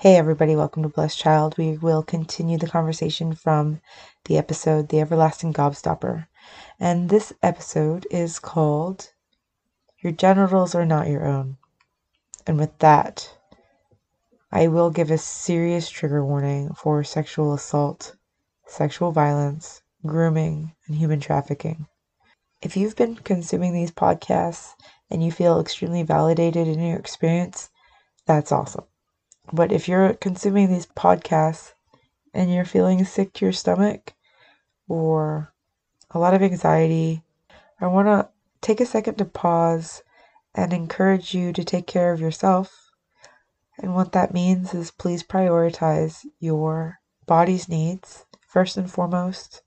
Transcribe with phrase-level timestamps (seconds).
[0.00, 1.58] Hey, everybody, welcome to Blessed Child.
[1.58, 3.82] We will continue the conversation from
[4.24, 6.26] the episode The Everlasting Gobstopper.
[6.78, 9.12] And this episode is called
[9.98, 11.58] Your Genitals Are Not Your Own.
[12.46, 13.30] And with that,
[14.50, 18.16] I will give a serious trigger warning for sexual assault,
[18.66, 21.88] sexual violence, grooming, and human trafficking.
[22.62, 24.70] If you've been consuming these podcasts
[25.10, 27.68] and you feel extremely validated in your experience,
[28.24, 28.84] that's awesome.
[29.52, 31.72] But if you're consuming these podcasts
[32.32, 34.14] and you're feeling sick to your stomach
[34.88, 35.52] or
[36.10, 37.22] a lot of anxiety,
[37.80, 38.28] I want to
[38.60, 40.02] take a second to pause
[40.54, 42.90] and encourage you to take care of yourself.
[43.78, 49.62] And what that means is please prioritize your body's needs first and foremost.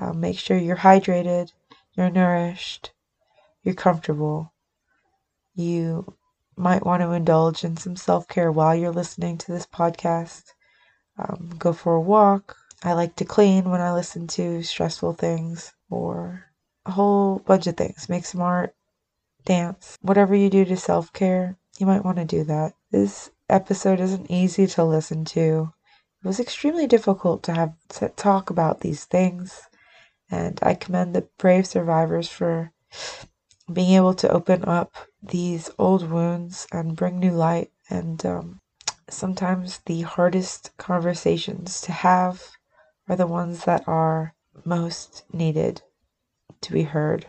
[0.00, 1.52] Uh, make sure you're hydrated,
[1.94, 2.92] you're nourished,
[3.62, 4.52] you're comfortable.
[5.54, 6.14] You
[6.58, 10.52] might want to indulge in some self care while you're listening to this podcast.
[11.18, 12.56] Um, go for a walk.
[12.82, 16.44] I like to clean when I listen to stressful things or
[16.86, 18.08] a whole bunch of things.
[18.08, 18.74] Make some art,
[19.44, 22.74] dance, whatever you do to self care, you might want to do that.
[22.90, 25.72] This episode isn't easy to listen to.
[26.22, 29.62] It was extremely difficult to have to talk about these things,
[30.30, 32.72] and I commend the brave survivors for
[33.72, 34.92] being able to open up
[35.22, 37.70] these old wounds and bring new light.
[37.90, 38.60] And um,
[39.08, 42.50] sometimes the hardest conversations to have
[43.08, 45.82] are the ones that are most needed
[46.60, 47.26] to be heard.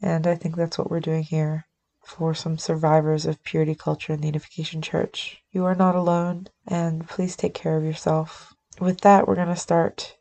[0.00, 1.66] And I think that's what we're doing here
[2.04, 5.42] for some survivors of purity culture in the Unification Church.
[5.50, 8.54] You are not alone, and please take care of yourself.
[8.80, 10.16] With that, we're going to start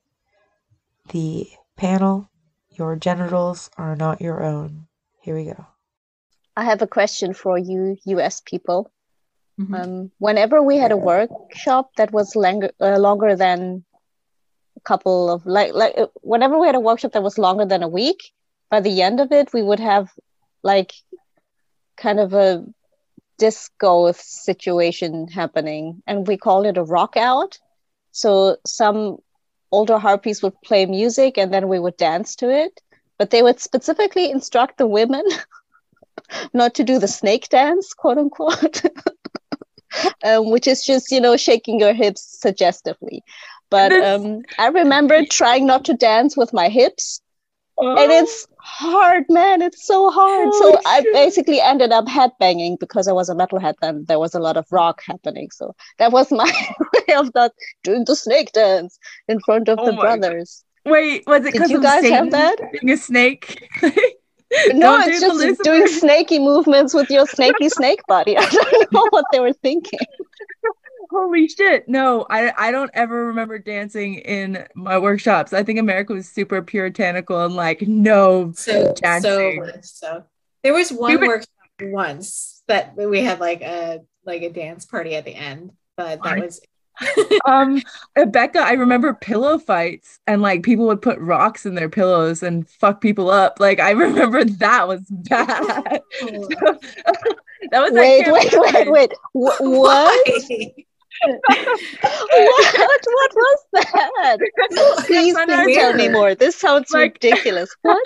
[1.09, 2.29] the panel
[2.69, 4.87] Your genitals are not your own.
[5.21, 5.72] Here we go.
[6.55, 8.91] I have a question for you, US people.
[9.59, 9.73] Mm-hmm.
[9.75, 13.83] Um, whenever we had a workshop that was longer, uh, longer than
[14.75, 17.83] a couple of like like uh, whenever we had a workshop that was longer than
[17.83, 18.31] a week,
[18.71, 20.11] by the end of it, we would have
[20.63, 20.93] like
[21.97, 22.65] kind of a
[23.37, 27.59] disco situation happening, and we called it a rock out.
[28.11, 29.17] So some
[29.71, 32.81] older harpies would play music, and then we would dance to it.
[33.19, 35.23] But they would specifically instruct the women
[36.53, 38.81] not to do the snake dance, quote unquote,
[40.23, 43.23] um, which is just, you know, shaking your hips suggestively.
[43.69, 47.21] But um, I remember trying not to dance with my hips.
[47.79, 47.95] Oh.
[47.97, 49.63] And it's hard, man.
[49.63, 50.49] It's so hard.
[50.51, 54.35] Oh, so I basically ended up headbanging because I was a metalhead and there was
[54.35, 55.49] a lot of rock happening.
[55.51, 56.45] So that was my
[56.93, 57.51] way of not
[57.83, 60.63] doing the snake dance in front of oh the brothers.
[60.85, 60.91] God.
[60.91, 62.57] Wait, was it because you guys have that?
[62.73, 63.69] Being a snake?
[64.73, 68.37] no, it's just doing snaky movements with your snaky snake body.
[68.37, 69.99] I don't know what they were thinking.
[71.09, 71.87] Holy shit.
[71.87, 75.53] No, I, I don't ever remember dancing in my workshops.
[75.53, 79.63] I think America was super puritanical and like no so dancing.
[79.63, 80.23] so so
[80.63, 81.49] there was one we were, workshop
[81.81, 86.39] once that we had like a like a dance party at the end, but that
[86.39, 86.61] was
[87.45, 87.81] um
[88.27, 92.67] Becca, I remember pillow fights and like people would put rocks in their pillows and
[92.67, 93.59] fuck people up.
[93.59, 95.47] Like I remember that was bad.
[97.71, 99.13] that was wait, wait, wait, wait.
[99.33, 99.59] What?
[99.61, 100.27] what?
[103.05, 104.37] what was that?
[105.05, 106.35] Please, please tell me more.
[106.35, 107.73] This sounds like, ridiculous.
[107.81, 108.05] What?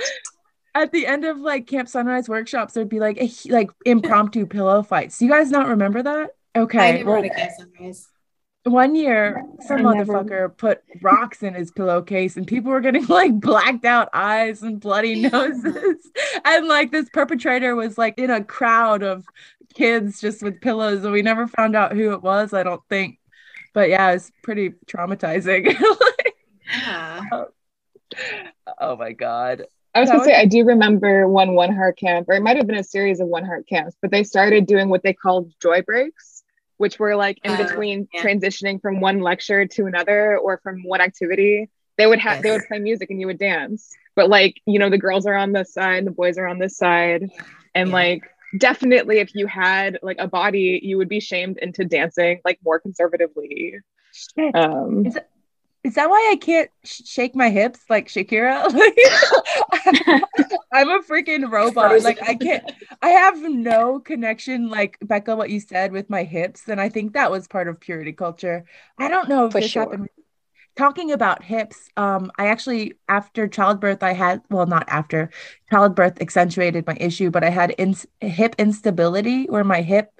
[0.75, 4.83] At the end of like Camp Sunrise workshops, there'd be like a, like impromptu pillow
[4.83, 5.17] fights.
[5.17, 6.31] Do you guys not remember that?
[6.55, 6.79] Okay.
[6.79, 8.09] I never well, Camp Sunrise
[8.72, 10.50] one year some I motherfucker never...
[10.50, 15.22] put rocks in his pillowcase and people were getting like blacked out eyes and bloody
[15.29, 16.07] noses.
[16.45, 19.25] And like this perpetrator was like in a crowd of
[19.73, 23.19] kids just with pillows and we never found out who it was i don't think.
[23.73, 25.75] But yeah it's pretty traumatizing.
[26.69, 27.21] Yeah.
[27.31, 27.45] oh,
[28.77, 29.63] oh my god.
[29.95, 32.68] I was gonna say I do remember one one heart camp, or it might have
[32.68, 35.81] been a series of one heart camps, but they started doing what they called joy
[35.81, 36.37] breaks
[36.77, 38.21] which were like in uh, between yeah.
[38.21, 42.44] transitioning from one lecture to another or from one activity they would have yes.
[42.44, 45.35] they would play music and you would dance but like you know the girls are
[45.35, 47.29] on this side the boys are on this side
[47.75, 47.94] and yeah.
[47.94, 48.24] like
[48.57, 52.79] definitely if you had like a body you would be shamed into dancing like more
[52.79, 53.75] conservatively
[54.53, 55.18] um is,
[55.88, 58.66] is that why I can't sh- shake my hips like Shakira?
[60.74, 62.01] I'm a freaking robot.
[62.01, 62.69] Like I can't.
[63.01, 67.13] I have no connection, like Becca, what you said with my hips, and I think
[67.13, 68.66] that was part of purity culture.
[69.00, 69.84] I don't know if For this sure.
[69.84, 70.10] happened.
[70.75, 75.30] Talking about hips, um, I actually after childbirth, I had well, not after
[75.69, 80.12] childbirth accentuated my issue, but I had in- hip instability where my hip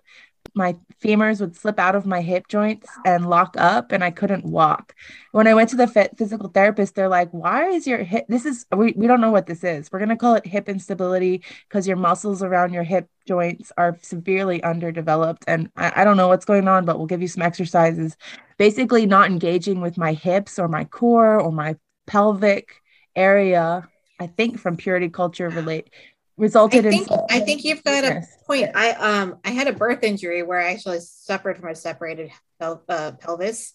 [0.58, 4.44] my femurs would slip out of my hip joints and lock up and I couldn't
[4.44, 4.96] walk.
[5.32, 5.88] When I went to the
[6.18, 8.26] physical therapist, they're like, why is your hip?
[8.28, 9.92] This is, we, we don't know what this is.
[9.92, 13.98] We're going to call it hip instability because your muscles around your hip joints are
[14.02, 15.46] severely underdeveloped.
[15.48, 18.18] And I, I don't know what's going on, but we'll give you some exercises.
[18.58, 21.76] Basically, not engaging with my hips or my core or my
[22.08, 22.82] pelvic
[23.16, 23.88] area.
[24.20, 25.92] I think from purity culture relate
[26.38, 28.72] resulted I think, in I think you've got a point.
[28.76, 32.84] I um I had a birth injury where I actually suffered from a separated pel-
[32.88, 33.74] uh, pelvis.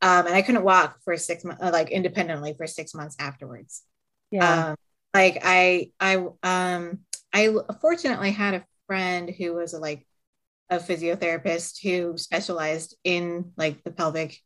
[0.00, 3.82] Um, and I couldn't walk for six months, uh, like independently for six months afterwards.
[4.30, 4.68] Yeah.
[4.68, 4.76] Um,
[5.12, 7.00] like I, I, um,
[7.32, 10.06] I fortunately had a friend who was a, like
[10.70, 14.38] a physiotherapist who specialized in like the pelvic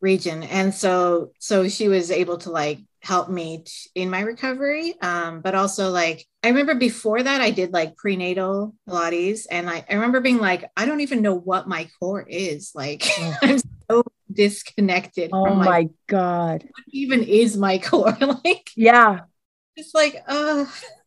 [0.00, 4.94] region, and so so she was able to like help me t- in my recovery.
[5.00, 9.84] Um, but also like I remember before that I did like prenatal Pilates and I,
[9.88, 12.72] I remember being like, I don't even know what my core is.
[12.74, 13.04] Like
[13.42, 15.30] I'm so disconnected.
[15.32, 16.62] Oh from, like, my God.
[16.64, 18.16] What even is my core?
[18.20, 19.20] like yeah.
[19.76, 20.66] It's like, uh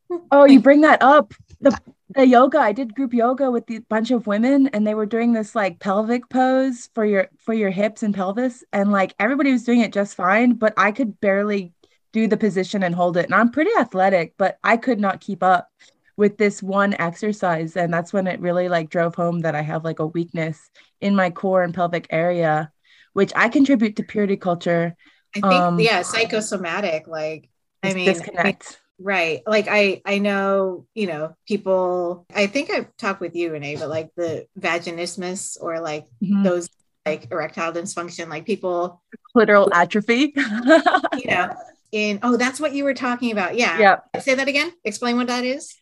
[0.31, 1.33] oh, you bring that up.
[1.59, 1.77] The
[2.15, 5.33] the yoga, I did group yoga with a bunch of women and they were doing
[5.33, 8.63] this like pelvic pose for your for your hips and pelvis.
[8.71, 11.73] And like everybody was doing it just fine, but I could barely
[12.11, 13.25] do the position and hold it.
[13.25, 15.69] And I'm pretty athletic, but I could not keep up
[16.17, 17.77] with this one exercise.
[17.77, 20.69] And that's when it really like drove home that I have like a weakness
[20.99, 22.71] in my core and pelvic area,
[23.13, 24.95] which I contribute to purity culture.
[25.35, 27.07] I think, um, yeah, psychosomatic.
[27.07, 27.49] Like,
[27.83, 28.79] I mean, disconnect.
[29.01, 29.41] Right.
[29.47, 33.87] Like I I know, you know, people I think I've talked with you, Renee, but
[33.87, 36.43] like the vaginismus or like mm-hmm.
[36.43, 36.69] those
[37.05, 39.01] like erectile dysfunction, like people
[39.33, 40.33] clitoral atrophy.
[41.17, 41.55] you know,
[41.91, 43.57] in oh that's what you were talking about.
[43.57, 43.79] Yeah.
[43.79, 44.19] Yeah.
[44.19, 44.71] Say that again.
[44.83, 45.75] Explain what that is.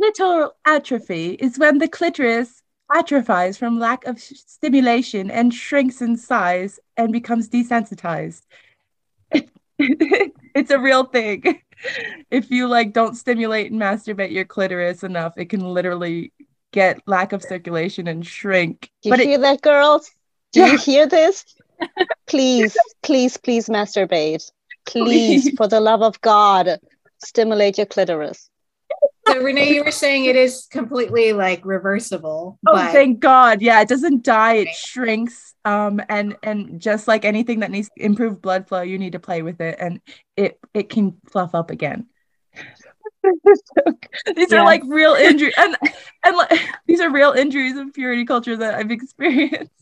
[0.00, 2.62] Clitoral atrophy is when the clitoris
[2.94, 8.42] atrophies from lack of stimulation and shrinks in size and becomes desensitized.
[10.56, 11.60] It's a real thing.
[12.30, 16.32] If you like don't stimulate and masturbate your clitoris enough it can literally
[16.72, 18.90] get lack of circulation and shrink.
[19.02, 20.10] Do you but hear it, that girls?
[20.52, 20.72] Do yeah.
[20.72, 21.44] you hear this?
[22.26, 24.50] Please please please masturbate
[24.86, 26.78] Please, for the love of God,
[27.22, 28.50] stimulate your clitoris.
[29.26, 32.58] So Renee, you were saying it is completely like reversible.
[32.66, 32.92] Oh, but...
[32.92, 33.62] thank God!
[33.62, 35.54] Yeah, it doesn't die; it shrinks.
[35.64, 39.42] Um, and and just like anything that needs improved blood flow, you need to play
[39.42, 40.00] with it, and
[40.36, 42.06] it it can fluff up again.
[44.36, 44.58] these yeah.
[44.58, 45.76] are like real injuries, and
[46.24, 49.72] and like, these are real injuries of purity culture that I've experienced.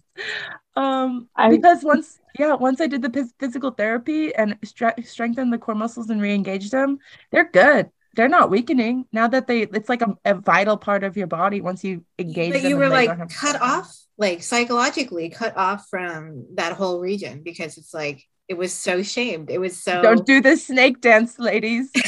[0.77, 1.51] Um, I...
[1.51, 6.09] because once yeah, once I did the physical therapy and stre- strengthened the core muscles
[6.11, 6.99] and re-engaged them,
[7.31, 7.91] they're good.
[8.15, 9.63] They're not weakening now that they.
[9.63, 12.53] It's like a, a vital part of your body once you engage.
[12.53, 17.79] But you were like cut off, like psychologically cut off from that whole region because
[17.79, 19.51] it's like it was so shamed.
[19.51, 20.03] It was so.
[20.03, 21.91] Don't do the snake dance, ladies.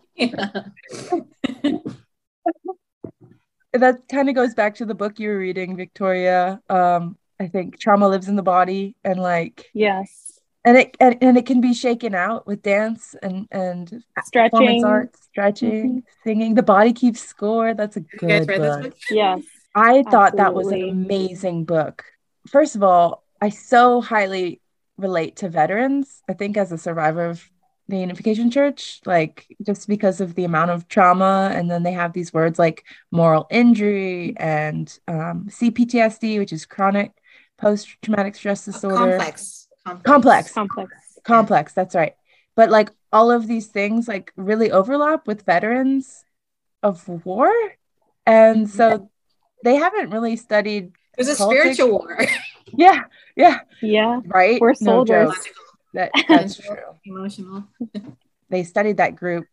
[3.72, 6.60] that kind of goes back to the book you were reading, Victoria.
[6.68, 10.38] Um, I think trauma lives in the body and like yes.
[10.62, 15.18] And it and, and it can be shaken out with dance and and stretching, arts,
[15.22, 15.98] stretching, mm-hmm.
[16.22, 16.54] singing.
[16.54, 17.72] The body keeps score.
[17.72, 18.82] That's a good book.
[18.82, 18.96] book.
[19.10, 19.42] Yes.
[19.74, 22.04] I thought that was an amazing book.
[22.46, 24.60] First of all, I so highly
[24.98, 26.22] relate to veterans.
[26.28, 27.48] I think as a survivor of
[27.88, 32.12] the Unification Church, like just because of the amount of trauma, and then they have
[32.12, 37.12] these words like moral injury and um, CPTSD, which is chronic
[37.60, 38.96] post traumatic stress disorder.
[38.96, 39.68] Complex.
[39.84, 40.04] Complex.
[40.04, 40.52] Complex.
[40.52, 41.18] Complex.
[41.24, 41.72] Complex.
[41.72, 42.14] That's right.
[42.56, 46.24] But like all of these things like really overlap with veterans
[46.82, 47.52] of war.
[48.26, 49.10] And so
[49.64, 50.92] they haven't really studied.
[51.16, 52.26] It was a spiritual war.
[52.66, 53.02] yeah.
[53.36, 53.60] Yeah.
[53.82, 54.20] Yeah.
[54.24, 54.60] Right.
[54.60, 55.28] We're soldiers.
[55.28, 55.34] No
[55.92, 56.76] that, that's true.
[57.04, 57.64] Emotional.
[58.48, 59.46] they studied that group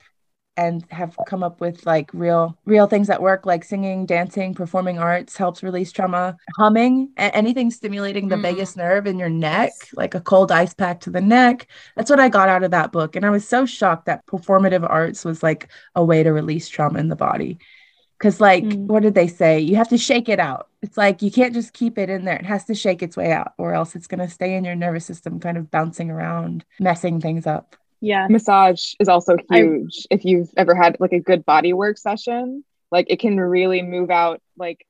[0.57, 4.97] and have come up with like real real things that work like singing dancing performing
[4.97, 6.35] arts helps release trauma.
[6.57, 8.41] Humming anything stimulating the mm.
[8.41, 11.67] vagus nerve in your neck like a cold ice pack to the neck.
[11.95, 13.15] That's what i got out of that book.
[13.15, 16.99] And i was so shocked that performative arts was like a way to release trauma
[16.99, 17.59] in the body.
[18.17, 18.87] Because like mm.
[18.87, 19.59] what did they say?
[19.59, 20.69] You have to shake it out.
[20.81, 22.37] It's like you can't just keep it in there.
[22.37, 24.75] It has to shake its way out or else it's going to stay in your
[24.75, 28.27] nervous system kind of bouncing around messing things up yeah.
[28.29, 30.07] Massage is also huge.
[30.11, 33.81] I, if you've ever had like a good body work session, like it can really
[33.81, 34.85] move out like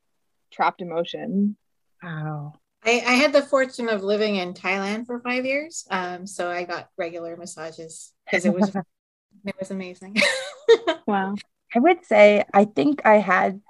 [0.50, 1.56] trapped emotion.
[2.02, 2.54] Wow.
[2.84, 5.86] I, I had the fortune of living in Thailand for five years.
[5.90, 8.74] Um, so I got regular massages because it was
[9.44, 10.16] it was amazing.
[11.06, 11.34] wow.
[11.74, 13.60] I would say I think I had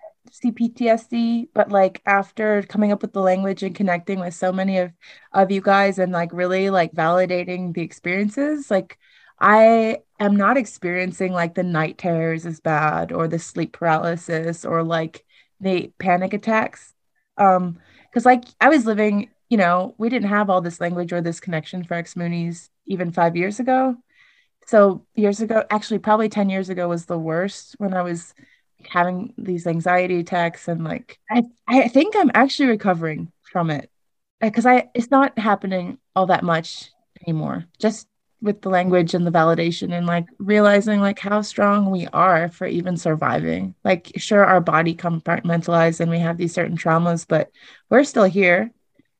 [0.44, 4.92] CPTSD, but like after coming up with the language and connecting with so many of
[5.32, 8.98] of you guys and like really like validating the experiences, like
[9.40, 14.82] I am not experiencing like the night terrors as bad or the sleep paralysis or
[14.82, 15.24] like
[15.60, 16.94] the panic attacks.
[17.36, 17.78] Um,
[18.10, 21.40] because like I was living, you know, we didn't have all this language or this
[21.40, 23.96] connection for ex Moonies even five years ago.
[24.66, 28.34] So years ago, actually probably 10 years ago was the worst when I was
[28.86, 33.90] having these anxiety attacks and like I, I think I'm actually recovering from it
[34.40, 36.90] because I it's not happening all that much
[37.26, 37.64] anymore.
[37.78, 38.06] Just
[38.40, 42.66] with the language and the validation and like realizing like how strong we are for
[42.66, 43.74] even surviving.
[43.84, 47.50] Like sure our body compartmentalized and we have these certain traumas, but
[47.90, 48.70] we're still here.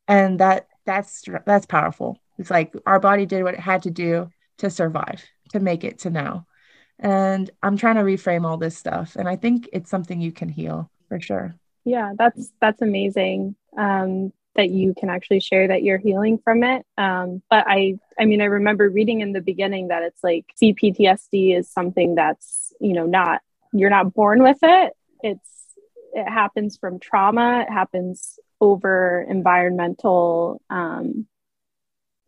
[0.06, 2.18] And that that's that's powerful.
[2.38, 6.00] It's like our body did what it had to do to survive, to make it
[6.00, 6.46] to now.
[6.98, 9.16] And I'm trying to reframe all this stuff.
[9.16, 11.56] And I think it's something you can heal for sure.
[11.84, 13.56] Yeah, that's that's amazing.
[13.76, 16.84] Um, that you can actually share that you're healing from it.
[16.98, 21.56] Um, but I, I mean, I remember reading in the beginning that it's like CPTSD
[21.56, 23.40] is something that's, you know, not,
[23.72, 24.92] you're not born with it.
[25.22, 25.48] It's,
[26.12, 27.64] it happens from trauma.
[27.68, 31.28] It happens over environmental um,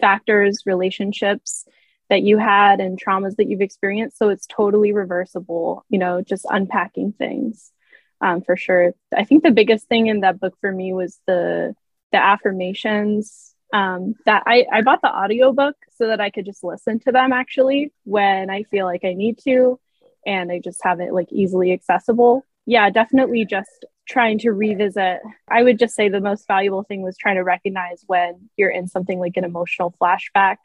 [0.00, 1.66] factors, relationships
[2.10, 4.18] that you had and traumas that you've experienced.
[4.18, 7.72] So it's totally reversible, you know, just unpacking things
[8.20, 8.92] um, for sure.
[9.16, 11.75] I think the biggest thing in that book for me was the
[12.12, 16.99] the affirmations um, that I, I bought the audiobook so that I could just listen
[17.00, 19.79] to them actually when I feel like I need to
[20.26, 22.45] and I just have it like easily accessible.
[22.67, 25.21] Yeah, definitely just trying to revisit.
[25.49, 28.88] I would just say the most valuable thing was trying to recognize when you're in
[28.88, 30.57] something like an emotional flashback,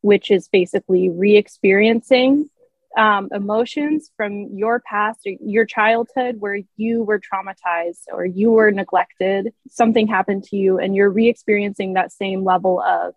[0.00, 2.50] which is basically re experiencing
[2.96, 8.70] um, emotions from your past or your childhood where you were traumatized or you were
[8.70, 13.14] neglected, something happened to you, and you're re experiencing that same level of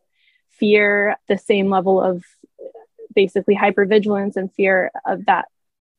[0.51, 2.24] fear, the same level of
[3.16, 5.46] basically hypervigilance and fear of that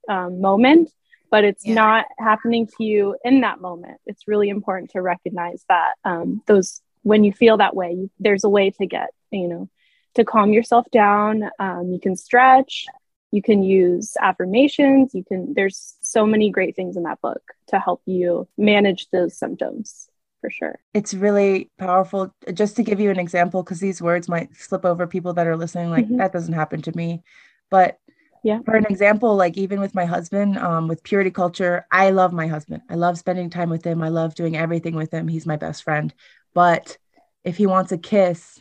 [0.09, 0.91] um, moment,
[1.31, 1.75] but it's yeah.
[1.75, 3.99] not happening to you in that moment.
[4.07, 8.49] It's really important to recognize that um, those when you feel that way, there's a
[8.49, 9.69] way to get you know
[10.15, 11.49] to calm yourself down.
[11.59, 12.87] Um, you can stretch
[13.33, 15.15] you can use affirmations.
[15.15, 19.37] You can there's so many great things in that book to help you manage those
[19.37, 20.09] symptoms
[20.41, 20.79] for sure.
[20.93, 22.35] It's really powerful.
[22.53, 25.57] Just to give you an example because these words might slip over people that are
[25.57, 26.19] listening like mm-hmm.
[26.19, 27.23] that doesn't happen to me.
[27.71, 27.99] But
[28.45, 28.59] yeah.
[28.65, 32.49] for an example like even with my husband um, with purity culture i love my
[32.49, 32.83] husband.
[32.91, 34.03] I love spending time with him.
[34.03, 35.29] I love doing everything with him.
[35.29, 36.13] He's my best friend.
[36.53, 36.99] But
[37.45, 38.61] if he wants a kiss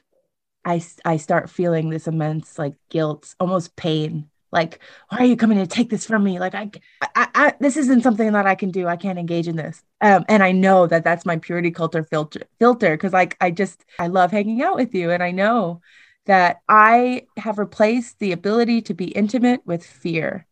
[0.63, 4.79] i i start feeling this immense like guilt almost pain like
[5.09, 6.39] why are you coming to take this from me?
[6.39, 8.87] Like I, I, I this isn't something that i can do.
[8.87, 9.81] I can't engage in this.
[10.01, 13.85] Um, and i know that that's my purity culture filter filter because like i just
[13.99, 15.11] i love hanging out with you.
[15.11, 15.81] And i know
[16.25, 20.45] that i have replaced the ability to be intimate with fear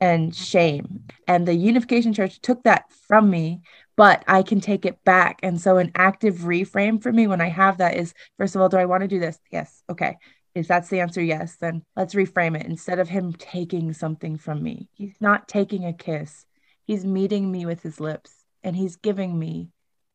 [0.00, 1.04] and shame.
[1.26, 3.62] And the unification church took that from me
[3.96, 5.40] but i can take it back.
[5.42, 8.68] And so an active reframe for me when i have that is first of all
[8.68, 9.38] do i want to do this?
[9.52, 10.16] Yes okay
[10.58, 12.66] if that's the answer, yes, then let's reframe it.
[12.66, 16.44] Instead of him taking something from me, he's not taking a kiss.
[16.84, 19.70] He's meeting me with his lips and he's giving me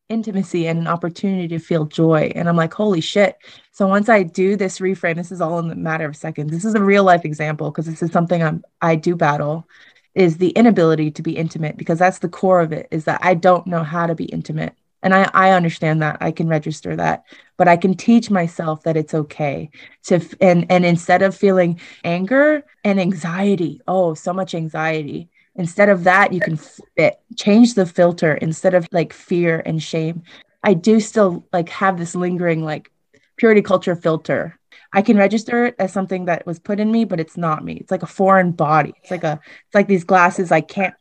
[0.10, 2.32] intimacy and an opportunity to feel joy.
[2.36, 3.38] And I'm like, holy shit.
[3.72, 6.52] So once I do this reframe, this is all in a matter of seconds.
[6.52, 9.68] This is a real life example because this is something I'm I do battle
[10.14, 13.34] is the inability to be intimate because that's the core of it is that I
[13.34, 14.76] don't know how to be intimate.
[15.04, 16.18] And I, I understand that.
[16.22, 17.26] I can register that.
[17.58, 19.70] But I can teach myself that it's okay
[20.04, 25.30] to and and instead of feeling anger and anxiety, oh, so much anxiety.
[25.56, 26.60] Instead of that, you can
[26.96, 30.24] it, change the filter instead of like fear and shame.
[30.64, 32.90] I do still like have this lingering like
[33.38, 34.58] purity culture filter
[34.94, 37.74] I can register it as something that was put in me, but it's not me.
[37.74, 38.94] It's like a foreign body.
[39.02, 40.94] It's like a it's like these glasses I can't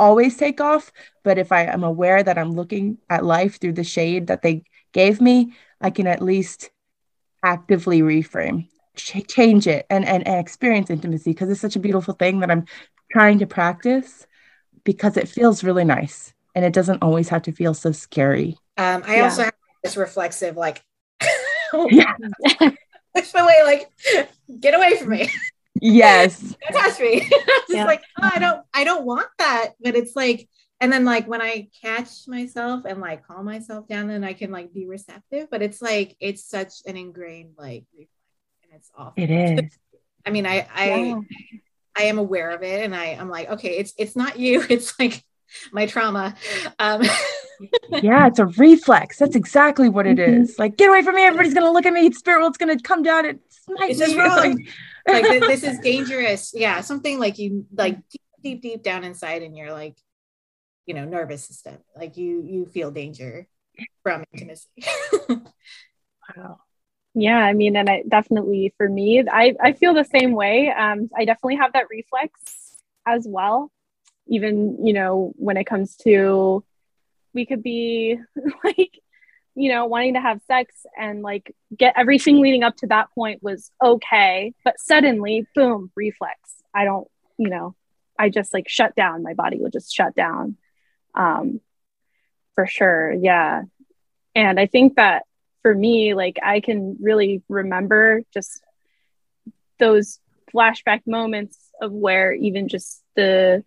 [0.00, 0.90] always take off,
[1.22, 4.64] but if I am aware that I'm looking at life through the shade that they
[4.92, 6.70] gave me, I can at least
[7.44, 12.14] actively reframe, ch- change it, and, and, and experience intimacy because it's such a beautiful
[12.14, 12.64] thing that I'm
[13.12, 14.26] trying to practice
[14.84, 18.56] because it feels really nice and it doesn't always have to feel so scary.
[18.76, 19.24] Um, I yeah.
[19.24, 19.54] also have
[19.84, 20.82] this reflexive, like,
[21.90, 22.14] yeah.
[23.14, 23.90] push away, like,
[24.58, 25.28] get away from me
[25.80, 27.84] yes don't touch me just yeah.
[27.84, 30.48] like oh, i don't i don't want that but it's like
[30.80, 34.50] and then like when i catch myself and like calm myself down then i can
[34.50, 39.30] like be receptive but it's like it's such an ingrained like and it's awful it
[39.30, 39.78] is
[40.26, 41.20] i mean i i yeah.
[41.96, 44.98] i am aware of it and i i'm like okay it's it's not you it's
[44.98, 45.22] like
[45.72, 46.34] my trauma.
[46.78, 47.02] Um,
[47.90, 49.18] yeah, it's a reflex.
[49.18, 50.50] That's exactly what it mm-hmm.
[50.58, 51.22] Like, get away from me!
[51.22, 52.10] Everybody's gonna look at me.
[52.12, 54.04] Spirit world's gonna come down and smite this me.
[54.04, 54.36] Is wrong.
[54.36, 54.56] like
[55.06, 56.52] this is dangerous.
[56.54, 59.96] Yeah, something like you like deep, deep, deep down inside, and you're like,
[60.86, 61.78] you know, nervous system.
[61.96, 63.46] Like you, you feel danger
[64.02, 64.68] from intimacy.
[66.36, 66.58] wow.
[67.14, 70.70] Yeah, I mean, and I definitely for me, I I feel the same way.
[70.70, 72.76] Um, I definitely have that reflex
[73.06, 73.70] as well.
[74.28, 76.64] Even you know when it comes to
[77.34, 78.16] we could be
[78.64, 78.98] like
[79.56, 83.42] you know wanting to have sex and like get everything leading up to that point
[83.42, 86.38] was okay but suddenly boom reflex.
[86.72, 87.08] I don't
[87.38, 87.74] you know
[88.18, 89.24] i just like shut down.
[89.24, 90.56] My body would just shut down
[91.14, 91.60] um
[92.54, 93.62] for sure yeah.
[94.36, 95.24] And i think that
[95.62, 98.62] for me like i can really remember just
[99.78, 100.20] those
[100.54, 103.64] flashback moments of where even just the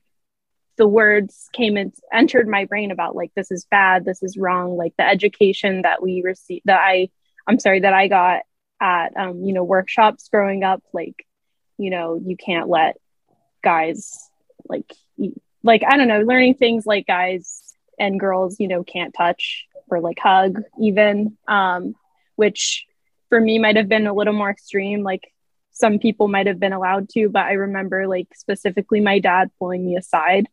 [0.78, 4.78] the words came and entered my brain about like this is bad this is wrong
[4.78, 7.10] like the education that we received that i
[7.48, 8.42] i'm sorry that i got
[8.82, 11.26] at um, you know workshops growing up like
[11.78, 12.98] you know you can't let
[13.64, 14.30] guys
[14.68, 14.92] like
[15.64, 20.00] like i don't know learning things like guys and girls you know can't touch or
[20.00, 21.96] like hug even um
[22.36, 22.86] which
[23.30, 25.32] for me might have been a little more extreme like
[25.72, 29.86] some people might have been allowed to but i remember like specifically my dad pulling
[29.86, 30.48] me aside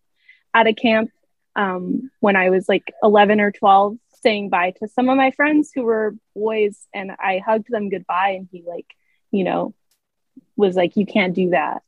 [0.54, 1.10] at a camp
[1.56, 5.70] um, when I was like 11 or 12, saying bye to some of my friends
[5.74, 8.30] who were boys, and I hugged them goodbye.
[8.30, 8.86] And he, like,
[9.30, 9.74] you know,
[10.56, 11.82] was like, "You can't do that.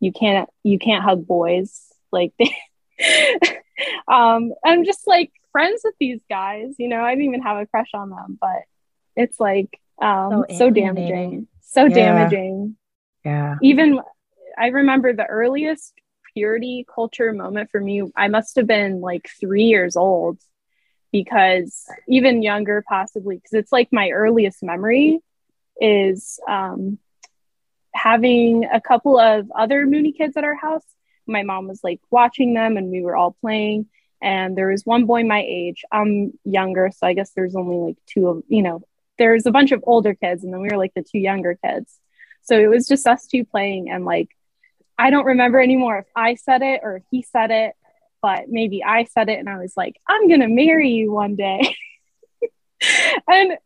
[0.00, 0.48] You can't.
[0.62, 2.34] You can't hug boys." Like,
[4.08, 6.74] um, I'm just like friends with these guys.
[6.78, 8.62] You know, I didn't even have a crush on them, but
[9.16, 11.94] it's like um, so, so damaging, so yeah.
[11.94, 12.76] damaging.
[13.24, 13.56] Yeah.
[13.62, 14.00] Even
[14.58, 15.94] I remember the earliest
[16.34, 20.38] purity culture moment for me, I must have been like three years old
[21.12, 25.20] because even younger, possibly, because it's like my earliest memory
[25.80, 26.98] is um,
[27.94, 30.84] having a couple of other Moonie kids at our house.
[31.26, 33.86] My mom was like watching them and we were all playing.
[34.20, 35.84] And there was one boy my age.
[35.92, 38.82] I'm younger, so I guess there's only like two of, you know,
[39.18, 41.92] there's a bunch of older kids and then we were like the two younger kids.
[42.42, 44.28] So it was just us two playing and like
[44.98, 47.74] I don't remember anymore if I said it or if he said it,
[48.22, 51.34] but maybe I said it and I was like, I'm going to marry you one
[51.34, 51.74] day.
[53.28, 53.58] and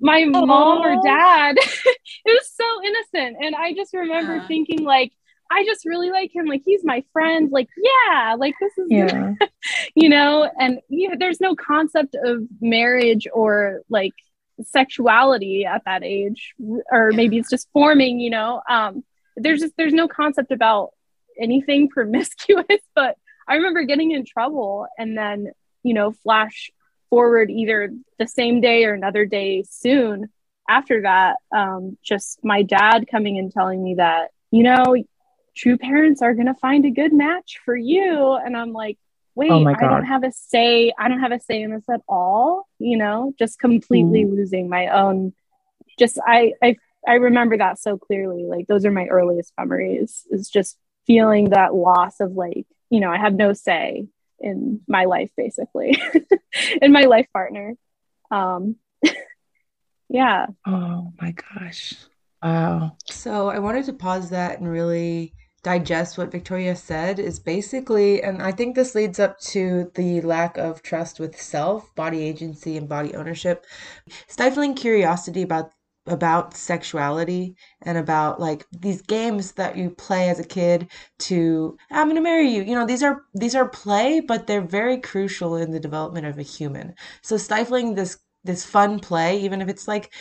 [0.00, 1.94] my mom or dad, it
[2.26, 3.36] was so innocent.
[3.40, 4.46] And I just remember yeah.
[4.46, 5.12] thinking, like,
[5.50, 6.46] I just really like him.
[6.46, 7.50] Like, he's my friend.
[7.50, 9.34] Like, yeah, like, this is, yeah.
[9.94, 14.12] you know, and yeah, there's no concept of marriage or like
[14.64, 16.54] sexuality at that age,
[16.90, 18.62] or maybe it's just forming, you know.
[18.68, 19.04] Um,
[19.36, 20.90] there's just there's no concept about
[21.40, 23.16] anything promiscuous but
[23.48, 25.50] i remember getting in trouble and then
[25.82, 26.70] you know flash
[27.10, 30.28] forward either the same day or another day soon
[30.68, 34.96] after that um, just my dad coming and telling me that you know
[35.56, 38.98] true parents are going to find a good match for you and i'm like
[39.34, 42.00] wait oh i don't have a say i don't have a say in this at
[42.08, 44.34] all you know just completely mm.
[44.34, 45.32] losing my own
[45.98, 46.76] just i i
[47.06, 48.44] I remember that so clearly.
[48.44, 53.10] Like those are my earliest memories is just feeling that loss of like, you know,
[53.10, 54.06] I have no say
[54.40, 56.00] in my life basically,
[56.82, 57.74] in my life partner.
[58.30, 58.76] Um
[60.08, 60.46] yeah.
[60.66, 61.94] Oh my gosh.
[62.42, 62.96] Wow.
[63.10, 68.40] So I wanted to pause that and really digest what Victoria said is basically, and
[68.40, 72.88] I think this leads up to the lack of trust with self, body agency, and
[72.88, 73.64] body ownership,
[74.28, 75.72] stifling curiosity about
[76.06, 80.88] about sexuality and about like these games that you play as a kid
[81.18, 82.62] to I'm going to marry you.
[82.62, 86.38] You know, these are these are play, but they're very crucial in the development of
[86.38, 86.94] a human.
[87.22, 90.12] So stifling this this fun play, even if it's like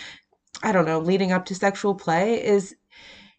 [0.64, 2.76] I don't know, leading up to sexual play is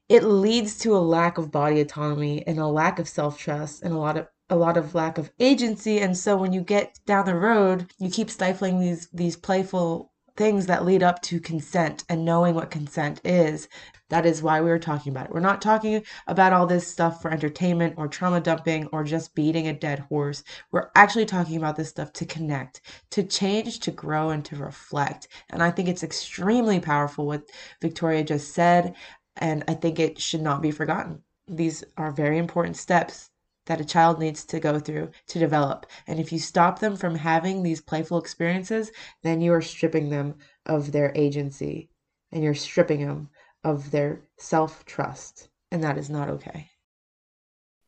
[0.09, 3.99] it leads to a lack of body autonomy and a lack of self-trust and a
[3.99, 7.35] lot of a lot of lack of agency and so when you get down the
[7.35, 12.55] road you keep stifling these these playful things that lead up to consent and knowing
[12.55, 13.69] what consent is.
[14.11, 15.33] That is why we are talking about it.
[15.33, 19.69] We're not talking about all this stuff for entertainment or trauma dumping or just beating
[19.69, 20.45] a dead horse.
[20.71, 25.29] We're actually talking about this stuff to connect, to change, to grow, and to reflect.
[25.51, 28.95] And I think it's extremely powerful what Victoria just said.
[29.37, 31.23] And I think it should not be forgotten.
[31.49, 33.31] These are very important steps
[33.67, 35.87] that a child needs to go through to develop.
[36.07, 38.91] And if you stop them from having these playful experiences,
[39.23, 40.35] then you are stripping them
[40.67, 41.91] of their agency
[42.33, 43.31] and you're stripping them
[43.63, 45.49] of their self trust.
[45.71, 46.69] And that is not okay.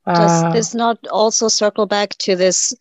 [0.06, 2.72] Does this not also circle back to this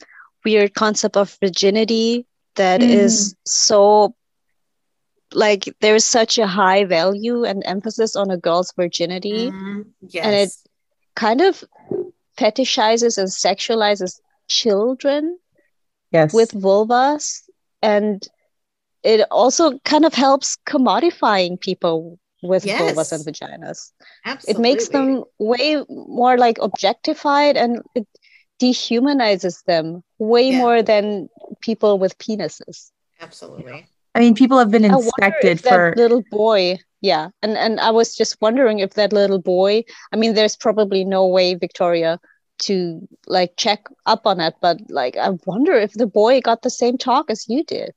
[0.43, 2.89] weird concept of virginity that mm.
[2.89, 4.15] is so
[5.33, 10.23] like there's such a high value and emphasis on a girl's virginity mm, yes.
[10.23, 10.49] and it
[11.15, 11.63] kind of
[12.37, 15.37] fetishizes and sexualizes children
[16.11, 17.41] yes with vulvas
[17.81, 18.27] and
[19.03, 22.81] it also kind of helps commodifying people with yes.
[22.81, 23.91] vulvas and vaginas
[24.25, 24.51] Absolutely.
[24.51, 28.07] it makes them way more like objectified and it
[28.61, 30.57] dehumanizes them way yeah.
[30.57, 31.27] more than
[31.61, 36.77] people with penises absolutely I mean, people have been inspected for little boy.
[37.05, 39.83] Yeah, and and I was just wondering if that little boy.
[40.11, 42.19] I mean, there's probably no way Victoria
[42.63, 46.71] to like check up on it, but like I wonder if the boy got the
[46.71, 47.91] same talk as you did.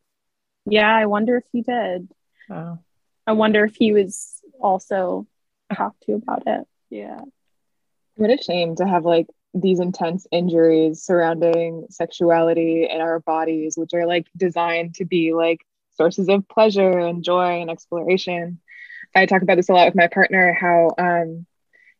[0.66, 2.10] Yeah, I wonder if he did.
[2.50, 2.80] Oh.
[3.26, 5.26] I wonder if he was also
[5.74, 6.66] talked to about it.
[6.90, 7.20] Yeah.
[8.16, 13.94] What a shame to have like these intense injuries surrounding sexuality in our bodies, which
[13.94, 15.64] are like designed to be like
[15.96, 18.60] sources of pleasure and joy and exploration.
[19.14, 21.46] I talk about this a lot with my partner how um,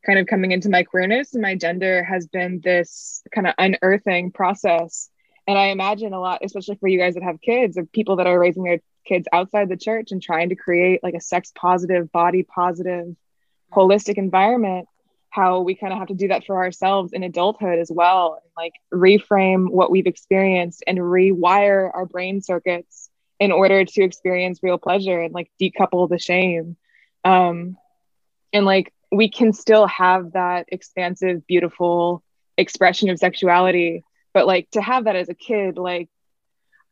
[0.04, 4.30] kind of coming into my queerness and my gender has been this kind of unearthing
[4.32, 5.10] process.
[5.46, 8.26] And I imagine a lot, especially for you guys that have kids, of people that
[8.26, 12.12] are raising their kids outside the church and trying to create like a sex positive,
[12.12, 13.16] body positive,
[13.72, 14.86] holistic environment,
[15.30, 18.40] how we kind of have to do that for ourselves in adulthood as well.
[18.42, 24.60] And like reframe what we've experienced and rewire our brain circuits in order to experience
[24.62, 26.76] real pleasure and like decouple the shame
[27.24, 27.76] um
[28.52, 32.22] and like we can still have that expansive beautiful
[32.56, 34.04] expression of sexuality
[34.34, 36.08] but like to have that as a kid like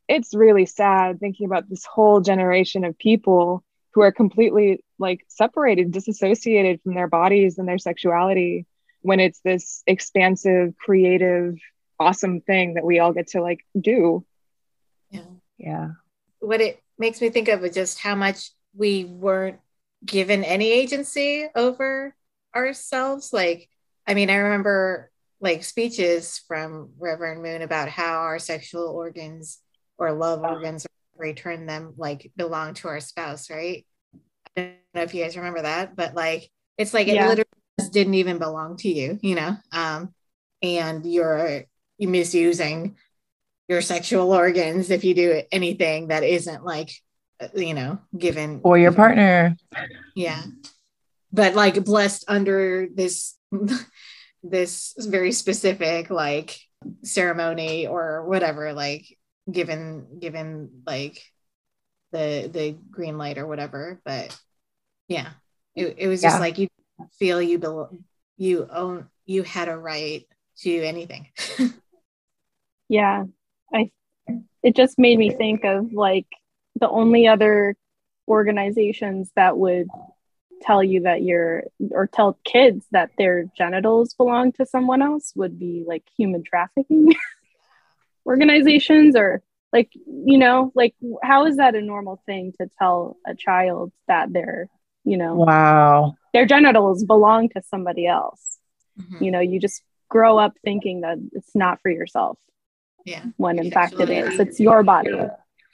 [0.09, 5.91] it's really sad thinking about this whole generation of people who are completely like separated
[5.91, 8.67] disassociated from their bodies and their sexuality
[9.03, 11.57] when it's this expansive creative
[11.99, 14.25] awesome thing that we all get to like do.
[15.11, 15.21] Yeah.
[15.59, 15.89] Yeah.
[16.41, 19.59] What it makes me think of is just how much we weren't
[20.05, 22.15] given any agency over
[22.55, 23.33] ourselves.
[23.33, 23.69] Like,
[24.07, 29.59] I mean, I remember like speeches from Reverend Moon about how our sexual organs
[29.99, 33.87] or love organs, return them, like belong to our spouse, right?
[34.57, 37.25] I don't know if you guys remember that, but like it's like yeah.
[37.25, 37.49] it literally
[37.81, 39.57] just didn't even belong to you, you know?
[39.73, 40.15] Um,
[40.63, 41.65] and you're
[41.99, 42.97] misusing
[43.69, 46.91] your sexual organs if you do anything that isn't like
[47.55, 49.57] you know given or your partner.
[50.15, 50.43] Yeah.
[51.33, 53.37] But like blessed under this
[54.43, 56.59] this very specific like
[57.03, 59.07] ceremony or whatever like
[59.51, 61.23] given given like
[62.13, 64.01] the the green light or whatever.
[64.05, 64.39] But
[65.09, 65.31] yeah.
[65.75, 66.41] It, it was just yeah.
[66.41, 66.69] like you
[67.19, 68.05] feel you belong
[68.39, 70.25] you own you had a right
[70.59, 71.29] to anything.
[72.89, 73.25] Yeah.
[73.73, 73.91] I
[74.63, 76.27] it just made me think of like
[76.79, 77.77] the only other
[78.29, 79.89] organizations that would
[80.63, 85.59] tell you that you're or tell kids that their genitals belong to someone else would
[85.59, 87.15] be like human trafficking
[88.27, 93.35] organizations or like you know like how is that a normal thing to tell a
[93.35, 94.69] child that their
[95.05, 96.15] you know wow.
[96.33, 98.59] their genitals belong to somebody else?
[98.99, 99.25] Mm-hmm.
[99.25, 102.39] you know you just grow up thinking that it's not for yourself
[103.05, 103.25] yeah.
[103.37, 104.39] when in fact it is.
[104.39, 105.13] It's your body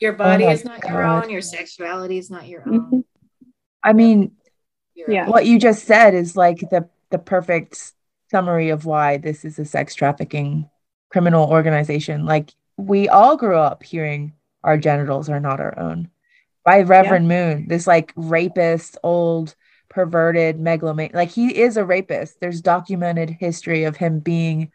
[0.02, 0.90] your body oh is not God.
[0.90, 3.00] your own your sexuality is not your own mm-hmm.
[3.82, 4.32] i mean
[4.94, 7.92] yeah what you just said is like the the perfect
[8.30, 10.68] summary of why this is a sex trafficking
[11.10, 14.32] criminal organization like we all grew up hearing
[14.64, 16.08] our genitals are not our own
[16.64, 17.54] by reverend yeah.
[17.54, 19.54] moon this like rapist old
[19.88, 24.72] perverted megalomaniac like he is a rapist there's documented history of him being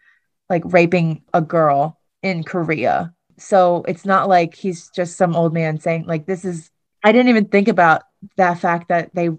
[0.49, 3.13] like raping a girl in Korea.
[3.37, 6.71] So it's not like he's just some old man saying, like, this is,
[7.03, 8.03] I didn't even think about
[8.37, 9.29] that fact that they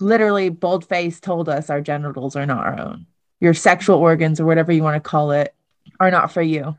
[0.00, 3.06] literally bold faced told us our genitals are not our own.
[3.40, 5.54] Your sexual organs or whatever you want to call it
[5.98, 6.76] are not for you.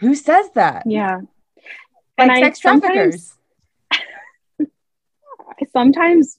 [0.00, 0.84] Who says that?
[0.86, 1.20] Yeah.
[2.18, 3.34] Like and sex I traffickers.
[3.92, 6.38] I sometimes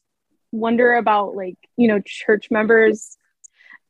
[0.51, 3.17] wonder about like, you know, church members.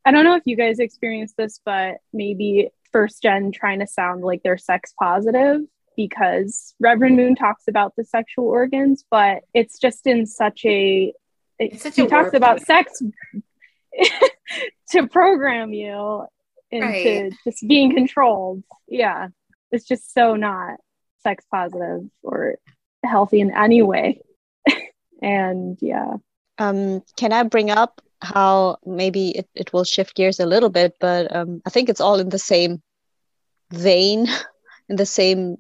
[0.06, 4.24] I don't know if you guys experience this, but maybe first gen trying to sound
[4.24, 5.62] like they're sex positive
[5.96, 11.14] because Reverend Moon talks about the sexual organs, but it's just in such a
[11.60, 13.02] it, such he a talks about sex
[14.90, 16.26] to program you
[16.72, 17.34] into right.
[17.44, 18.64] just being controlled.
[18.88, 19.30] Yeah.
[19.72, 20.78] It's just so not
[21.22, 22.56] sex positive or
[23.04, 24.22] healthy in any way.
[25.22, 26.16] and yeah.
[26.58, 30.96] Um, can I bring up how maybe it, it will shift gears a little bit,
[31.00, 32.82] but um, I think it's all in the same
[33.72, 34.28] vein.
[34.90, 35.58] in the same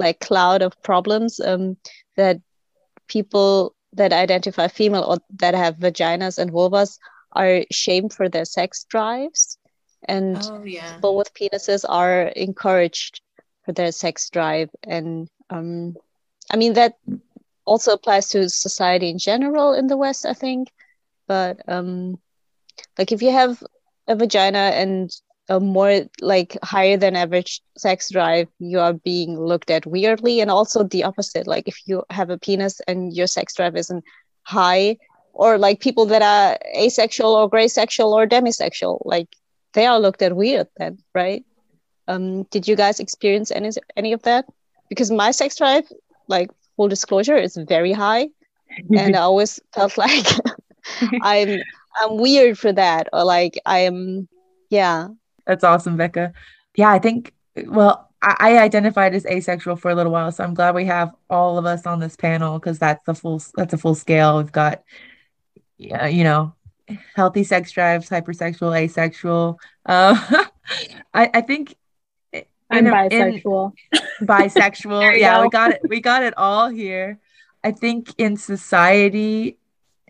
[0.00, 1.76] like cloud of problems um,
[2.16, 2.40] that
[3.06, 6.98] people that identify female or that have vaginas and vulvas
[7.32, 9.58] are shamed for their sex drives.
[10.08, 10.94] And oh, yeah.
[10.94, 13.20] people with penises are encouraged
[13.64, 14.70] for their sex drive.
[14.82, 15.96] And um,
[16.52, 16.94] i mean that
[17.64, 20.68] also applies to society in general in the west i think.
[21.28, 22.18] But um,
[22.98, 23.62] like if you have
[24.08, 25.10] a vagina and
[25.50, 30.40] a more like higher than average sex drive you are being looked at weirdly.
[30.40, 34.04] And also the opposite like if you have a penis and your sex drive isn't
[34.44, 34.96] high
[35.32, 39.28] or like people that are asexual or gray sexual or demisexual like
[39.74, 41.44] they are looked at weird then right?
[42.06, 44.44] Um did you guys experience any any of that?
[44.88, 45.90] Because my sex drive
[46.28, 48.28] like full disclosure is very high.
[48.96, 50.26] And i always felt like
[51.22, 51.60] i'm
[52.00, 54.28] i'm weird for that or like i am
[54.70, 55.08] yeah
[55.46, 56.32] that's awesome, Becca.
[56.76, 57.32] Yeah, I think,
[57.66, 60.30] well, I, I identified as asexual for a little while.
[60.32, 63.42] So I'm glad we have all of us on this panel because that's the full,
[63.56, 64.38] that's a full scale.
[64.38, 64.82] We've got,
[65.78, 66.54] yeah, you know,
[67.14, 69.58] healthy sex drives, hypersexual, asexual.
[69.86, 70.16] Uh,
[71.14, 71.74] I, I think
[72.70, 73.72] I'm bisexual.
[74.22, 75.18] bisexual.
[75.18, 75.42] yeah, go.
[75.42, 75.80] we got it.
[75.88, 77.18] We got it all here.
[77.62, 79.58] I think in society,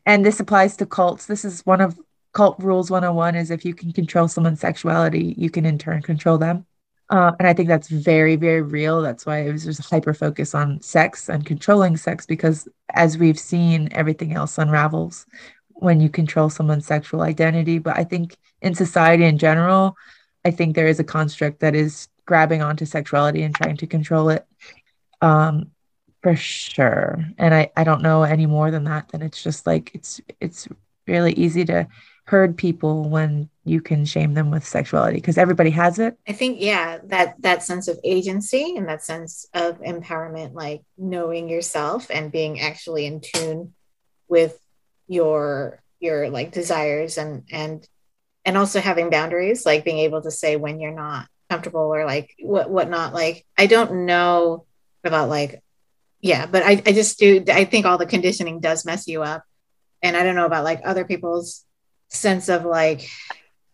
[0.06, 1.26] and this applies to cults.
[1.26, 1.98] This is one of
[2.32, 6.38] cult rules 101 is if you can control someone's sexuality, you can in turn control
[6.38, 6.66] them.
[7.08, 9.02] Uh, and I think that's very, very real.
[9.02, 13.38] That's why it was just hyper focus on sex and controlling sex, because as we've
[13.38, 15.26] seen, everything else unravels
[15.74, 17.78] when you control someone's sexual identity.
[17.78, 19.96] But I think in society in general,
[20.44, 24.28] I think there is a construct that is grabbing onto sexuality and trying to control
[24.28, 24.46] it.
[25.20, 25.72] Um,
[26.22, 27.18] for sure.
[27.38, 29.08] And I, I don't know any more than that.
[29.08, 30.68] Then it's just like it's it's
[31.06, 31.88] really easy to
[32.30, 36.16] hurt people when you can shame them with sexuality because everybody has it.
[36.28, 41.48] I think yeah that that sense of agency and that sense of empowerment like knowing
[41.48, 43.74] yourself and being actually in tune
[44.28, 44.56] with
[45.08, 47.86] your your like desires and and
[48.44, 52.32] and also having boundaries like being able to say when you're not comfortable or like
[52.40, 54.64] what what not like i don't know
[55.02, 55.64] about like
[56.20, 59.42] yeah but i i just do i think all the conditioning does mess you up.
[60.00, 61.66] And i don't know about like other people's
[62.10, 63.08] sense of like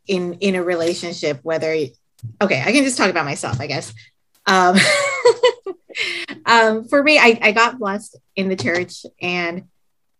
[0.06, 1.72] in in a relationship whether
[2.40, 3.92] okay i can just talk about myself i guess.
[4.48, 4.76] Um,
[6.46, 9.64] um for me I, I got blessed in the church and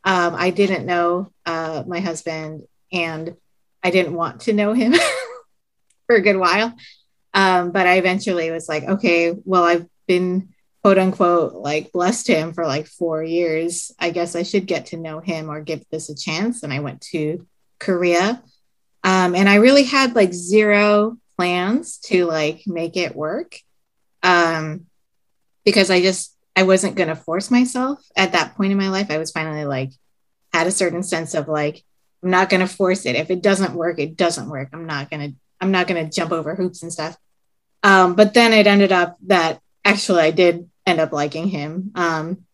[0.04, 3.36] um i didn't know uh my husband and
[3.84, 4.94] i didn't want to know him
[6.06, 6.74] for a good while.
[7.34, 10.48] Um but i eventually was like okay well i've been
[10.82, 13.92] quote unquote like blessed him for like four years.
[13.98, 16.62] I guess i should get to know him or give this a chance.
[16.62, 17.46] And i went to
[17.78, 18.42] Korea.
[19.04, 23.58] Um, and I really had like zero plans to like make it work
[24.22, 24.86] um,
[25.64, 29.10] because I just, I wasn't going to force myself at that point in my life.
[29.10, 29.90] I was finally like,
[30.52, 31.84] had a certain sense of like,
[32.22, 33.14] I'm not going to force it.
[33.14, 34.70] If it doesn't work, it doesn't work.
[34.72, 37.16] I'm not going to, I'm not going to jump over hoops and stuff.
[37.82, 41.92] Um, but then it ended up that actually I did end up liking him.
[41.94, 42.44] Um,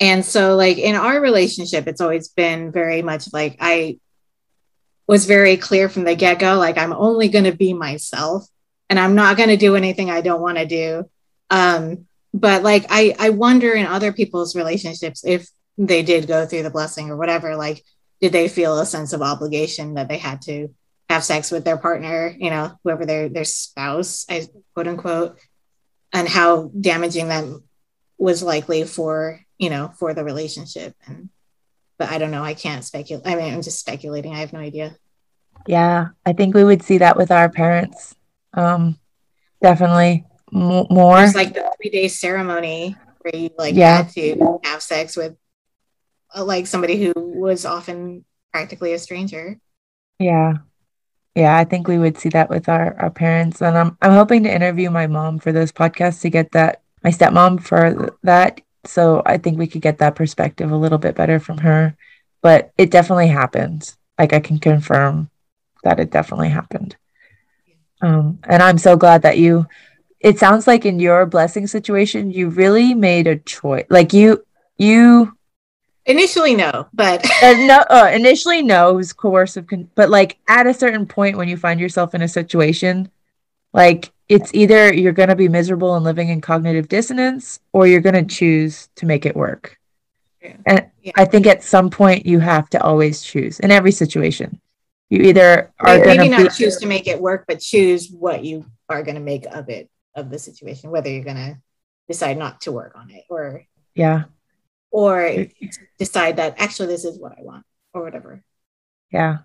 [0.00, 3.98] and so like in our relationship, it's always been very much like I
[5.10, 8.46] was very clear from the get go like, I'm only going to be myself
[8.88, 11.10] and I'm not going to do anything I don't want to do.
[11.50, 16.62] Um, but like, I, I wonder in other people's relationships if they did go through
[16.62, 17.82] the blessing or whatever, like,
[18.20, 20.72] did they feel a sense of obligation that they had to
[21.08, 25.40] have sex with their partner, you know, whoever their their spouse, I quote unquote,
[26.12, 27.46] and how damaging that
[28.16, 30.94] was likely for you know for the relationship.
[31.04, 31.30] And
[32.00, 32.42] but I don't know.
[32.42, 33.26] I can't speculate.
[33.26, 34.34] I mean, I'm just speculating.
[34.34, 34.96] I have no idea.
[35.66, 38.16] Yeah, I think we would see that with our parents.
[38.54, 38.98] Um,
[39.60, 41.22] definitely m- more.
[41.22, 43.98] It's like the three day ceremony where you like yeah.
[43.98, 45.36] had to have sex with
[46.34, 49.60] uh, like somebody who was often practically a stranger.
[50.18, 50.54] Yeah.
[51.34, 53.60] Yeah, I think we would see that with our, our parents.
[53.60, 57.10] And I'm I'm hoping to interview my mom for this podcast to get that my
[57.10, 61.38] stepmom for that so I think we could get that perspective a little bit better
[61.38, 61.96] from her.
[62.42, 63.94] But it definitely happened.
[64.18, 65.30] Like I can confirm
[65.84, 66.96] that it definitely happened.
[68.02, 69.66] Um, and I'm so glad that you.
[70.20, 73.86] It sounds like in your blessing situation, you really made a choice.
[73.88, 74.44] Like you,
[74.76, 75.34] you
[76.04, 77.84] initially no, but uh, no.
[77.88, 79.66] Uh, initially no, it was coercive.
[79.66, 83.10] Con- but like at a certain point, when you find yourself in a situation,
[83.72, 88.00] like it's either you're going to be miserable and living in cognitive dissonance or you're
[88.00, 89.78] going to choose to make it work.
[90.42, 90.56] Yeah.
[90.66, 91.12] And yeah.
[91.16, 94.60] I think at some point you have to always choose in every situation.
[95.08, 98.66] You either are maybe, maybe not choose to make it work, but choose what you
[98.88, 99.90] are going to make of it.
[100.16, 101.62] of the situation, whether you're gonna
[102.08, 104.24] decide not to work on it or yeah,
[104.90, 105.46] or
[105.98, 108.42] decide that actually this is what I want or whatever.
[109.12, 109.38] Yeah.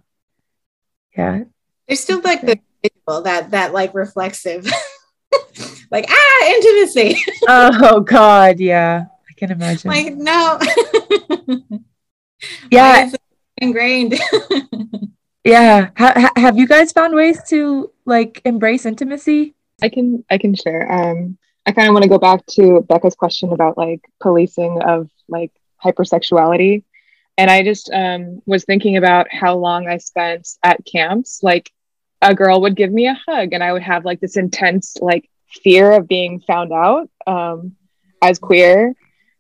[1.16, 1.44] Yeah.
[1.88, 2.60] There's still like the
[3.08, 4.66] that that like reflexive
[5.92, 7.22] like ah intimacy.
[7.48, 9.06] oh god, yeah.
[9.30, 9.90] I can imagine.
[9.90, 10.60] Like no.
[12.72, 13.12] yeah.
[13.58, 14.20] Ingrained.
[15.44, 15.90] yeah.
[15.98, 19.56] Ha- have you guys found ways to like embrace intimacy?
[19.82, 20.92] I can I can share.
[20.92, 25.10] Um I kind of want to go back to Becca's question about like policing of
[25.28, 25.52] like
[25.84, 26.84] hypersexuality.
[27.38, 31.42] And I just um, was thinking about how long I spent at camps.
[31.42, 31.72] Like
[32.26, 35.30] a girl would give me a hug, and I would have like this intense like
[35.64, 37.76] fear of being found out um,
[38.22, 38.94] as queer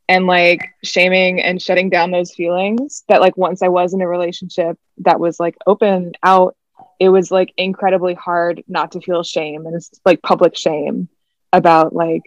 [0.08, 4.08] and like shaming and shutting down those feelings that like once I was in a
[4.08, 6.56] relationship that was like open out,
[7.00, 11.10] it was like incredibly hard not to feel shame and it's like public shame
[11.52, 12.22] about like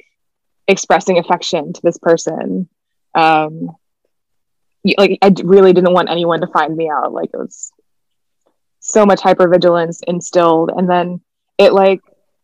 [0.67, 2.69] expressing affection to this person.
[3.15, 3.77] Um,
[4.97, 7.13] like I really didn't want anyone to find me out.
[7.13, 7.73] Like it was
[8.81, 11.21] so much hypervigilance instilled, and then
[11.59, 12.01] it like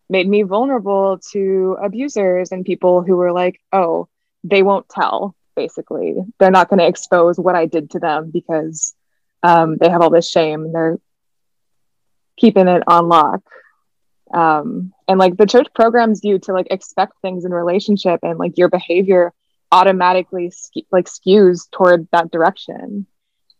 [0.09, 4.09] made me vulnerable to abusers and people who were like, "Oh,
[4.43, 8.95] they won't tell." Basically, they're not going to expose what I did to them because
[9.45, 10.99] um, they have all this shame and they're
[12.37, 13.43] keeping it on lock.
[14.33, 18.59] Um, and like the church programs you to like expect things in relationship and like
[18.59, 19.33] your behavior
[19.71, 23.07] automatically ske- like skews toward that direction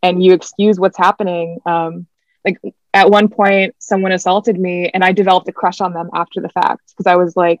[0.01, 2.07] and you excuse what's happening um,
[2.45, 2.59] like
[2.93, 6.49] at one point someone assaulted me and i developed a crush on them after the
[6.49, 7.59] fact because i was like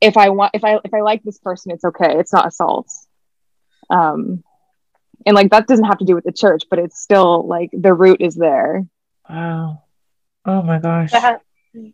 [0.00, 2.88] if i want if i if i like this person it's okay it's not assault.
[3.88, 4.44] Um
[5.26, 7.92] and like that doesn't have to do with the church but it's still like the
[7.92, 8.86] root is there.
[9.28, 9.82] Wow.
[10.44, 11.12] Oh my gosh.
[11.12, 11.90] That, ha-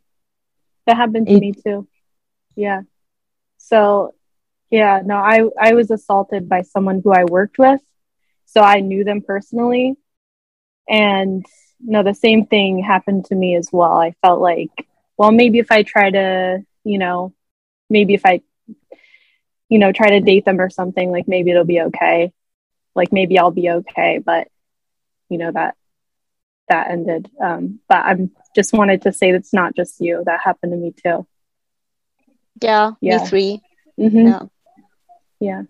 [0.87, 1.89] that happened to it- me too.
[2.55, 2.83] Yeah.
[3.59, 4.15] So
[4.71, 7.81] yeah, no, I I was assaulted by someone who I worked with,
[8.47, 9.95] so I knew them personally,
[10.89, 11.45] and
[11.81, 13.99] no, the same thing happened to me as well.
[13.99, 14.71] I felt like,
[15.17, 17.35] well, maybe if I try to, you know,
[17.89, 18.43] maybe if I,
[19.69, 22.33] you know, try to date them or something, like maybe it'll be okay,
[22.95, 24.49] like maybe I'll be okay, but
[25.29, 25.77] you know that
[26.69, 27.31] that ended.
[27.41, 30.23] Um, but I'm just wanted to say that's not just you.
[30.25, 31.27] That happened to me too.
[32.63, 33.23] Yeah, yeah.
[33.23, 33.63] me three.
[33.99, 34.27] Mm-hmm.
[34.29, 34.43] Yeah
[35.41, 35.63] yeah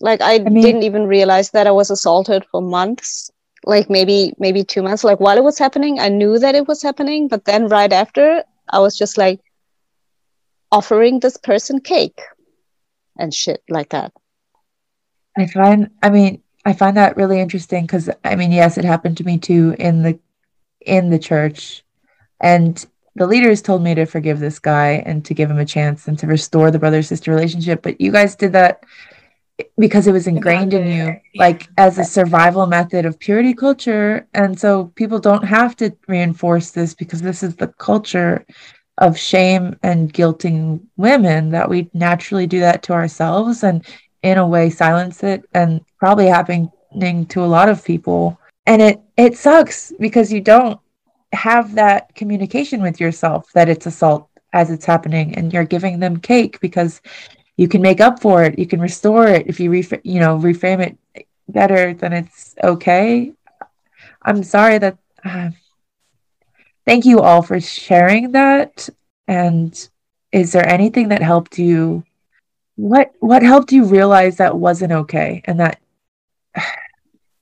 [0.00, 3.30] like I, I mean, didn't even realize that i was assaulted for months
[3.64, 5.04] like maybe maybe two months.
[5.04, 8.44] Like while it was happening i knew that it was happening but then right after
[8.68, 9.40] i was just like
[10.70, 12.20] offering this person cake
[13.18, 14.12] and shit like that.
[15.36, 19.16] I find i mean i find that really interesting because i mean yes it happened
[19.18, 20.18] to me too in the
[20.80, 21.84] in the church.
[22.40, 26.08] And the leaders told me to forgive this guy and to give him a chance
[26.08, 28.84] and to restore the brother sister relationship but you guys did that
[29.78, 34.26] because it was ingrained in you like as a survival method of purity culture.
[34.34, 38.44] And so people don't have to reinforce this because this is the culture
[38.98, 43.84] of shame and guilting women that we naturally do that to ourselves and
[44.22, 48.38] in a way silence it and probably happening to a lot of people.
[48.66, 50.78] And it it sucks because you don't
[51.32, 56.18] have that communication with yourself that it's assault as it's happening and you're giving them
[56.18, 57.00] cake because
[57.56, 58.58] you can make up for it.
[58.58, 59.46] You can restore it.
[59.46, 63.32] If you ref- you know reframe it better then it's okay.
[64.22, 65.50] I'm sorry that uh,
[66.86, 68.88] thank you all for sharing that.
[69.28, 69.88] And
[70.32, 72.04] is there anything that helped you?
[72.76, 75.80] What what helped you realize that wasn't okay and that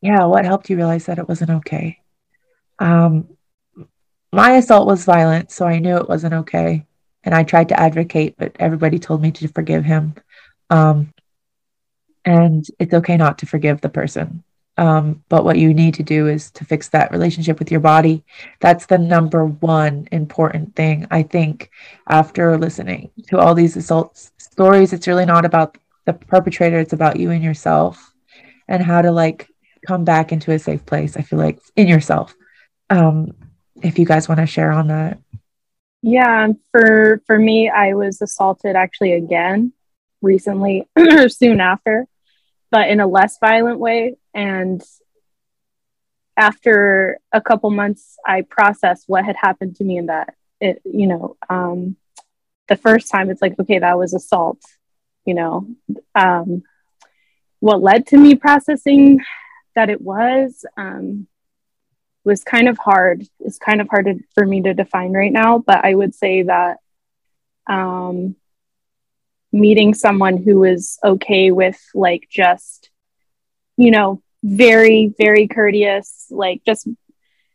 [0.00, 1.98] yeah what helped you realize that it wasn't okay?
[2.78, 3.28] Um
[4.32, 6.86] my assault was violent, so I knew it wasn't okay.
[7.24, 10.14] And I tried to advocate, but everybody told me to forgive him.
[10.70, 11.12] Um,
[12.24, 14.42] and it's okay not to forgive the person.
[14.76, 18.24] Um, but what you need to do is to fix that relationship with your body.
[18.60, 21.70] That's the number one important thing, I think,
[22.08, 24.92] after listening to all these assault stories.
[24.92, 25.76] It's really not about
[26.06, 28.14] the perpetrator, it's about you and yourself
[28.68, 29.48] and how to like
[29.86, 31.16] come back into a safe place.
[31.16, 32.34] I feel like in yourself.
[32.88, 33.32] Um,
[33.82, 35.18] if you guys want to share on that.
[36.02, 39.72] Yeah, for for me, I was assaulted actually again
[40.22, 42.06] recently or soon after,
[42.70, 44.16] but in a less violent way.
[44.34, 44.82] And
[46.36, 51.06] after a couple months, I processed what had happened to me in that it, you
[51.06, 51.96] know, um,
[52.68, 54.60] the first time it's like, okay, that was assault,
[55.24, 55.66] you know.
[56.14, 56.62] Um,
[57.58, 59.20] what led to me processing
[59.74, 61.26] that it was um,
[62.24, 63.24] was kind of hard.
[63.40, 66.42] It's kind of hard to, for me to define right now, but I would say
[66.42, 66.78] that
[67.66, 68.36] um,
[69.52, 72.90] meeting someone who is okay with like just
[73.76, 76.88] you know very very courteous like just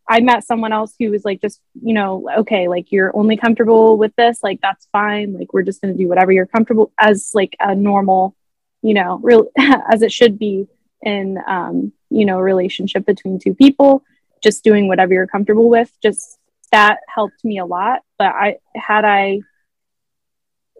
[0.07, 3.97] I met someone else who was like, just, you know, okay, like you're only comfortable
[3.97, 5.33] with this, like that's fine.
[5.33, 8.35] Like we're just going to do whatever you're comfortable as like a normal,
[8.83, 10.67] you know, real as it should be
[11.01, 14.03] in, um, you know, relationship between two people,
[14.45, 15.91] just doing whatever you're comfortable with.
[16.03, 16.37] Just
[16.71, 18.01] that helped me a lot.
[18.19, 19.41] But I had I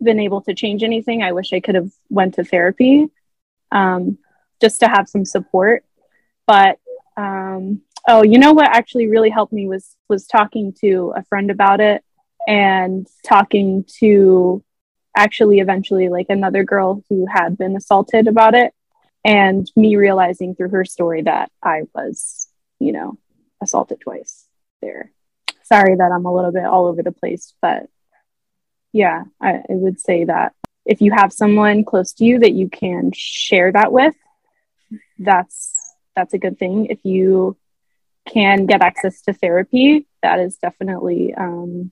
[0.01, 3.07] been able to change anything, I wish I could have went to therapy
[3.71, 4.19] um,
[4.61, 5.83] just to have some support.
[6.45, 6.77] But
[7.17, 11.49] um, oh you know what actually really helped me was was talking to a friend
[11.49, 12.03] about it
[12.47, 14.63] and talking to
[15.17, 18.73] actually eventually like another girl who had been assaulted about it
[19.23, 22.47] and me realizing through her story that i was
[22.79, 23.17] you know
[23.61, 24.45] assaulted twice
[24.81, 25.11] there.
[25.63, 27.87] Sorry that i'm a little bit all over the place but
[28.93, 30.53] yeah I, I would say that
[30.85, 34.15] if you have someone close to you that you can share that with
[35.17, 35.75] that's
[36.15, 36.87] that's a good thing.
[36.87, 37.57] If you
[38.27, 41.91] can get access to therapy, that is definitely um,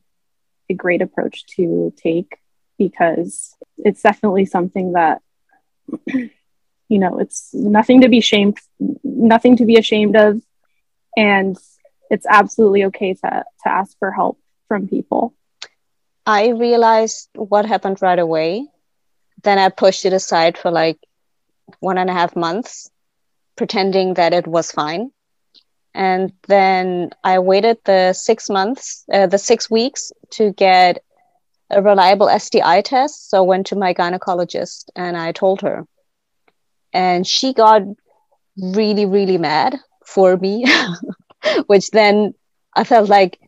[0.69, 2.37] a great approach to take
[2.77, 5.21] because it's definitely something that
[6.07, 8.57] you know it's nothing to be shamed
[9.03, 10.41] nothing to be ashamed of
[11.17, 11.57] and
[12.09, 15.33] it's absolutely okay to, to ask for help from people
[16.25, 18.65] i realized what happened right away
[19.43, 20.97] then i pushed it aside for like
[21.79, 22.89] one and a half months
[23.55, 25.11] pretending that it was fine
[25.93, 31.03] and then I waited the six months, uh, the six weeks to get
[31.69, 33.29] a reliable STI test.
[33.29, 35.85] So I went to my gynecologist and I told her.
[36.93, 37.83] And she got
[38.57, 40.65] really, really mad for me,
[41.67, 42.33] which then
[42.75, 43.39] I felt like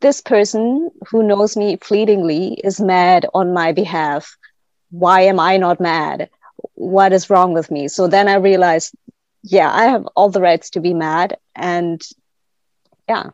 [0.00, 4.36] this person who knows me fleetingly is mad on my behalf.
[4.90, 6.30] Why am I not mad?
[6.74, 7.88] What is wrong with me?
[7.88, 8.94] So then I realized
[9.48, 11.38] yeah, I have all the rights to be mad.
[11.54, 12.02] And
[13.08, 13.30] yeah.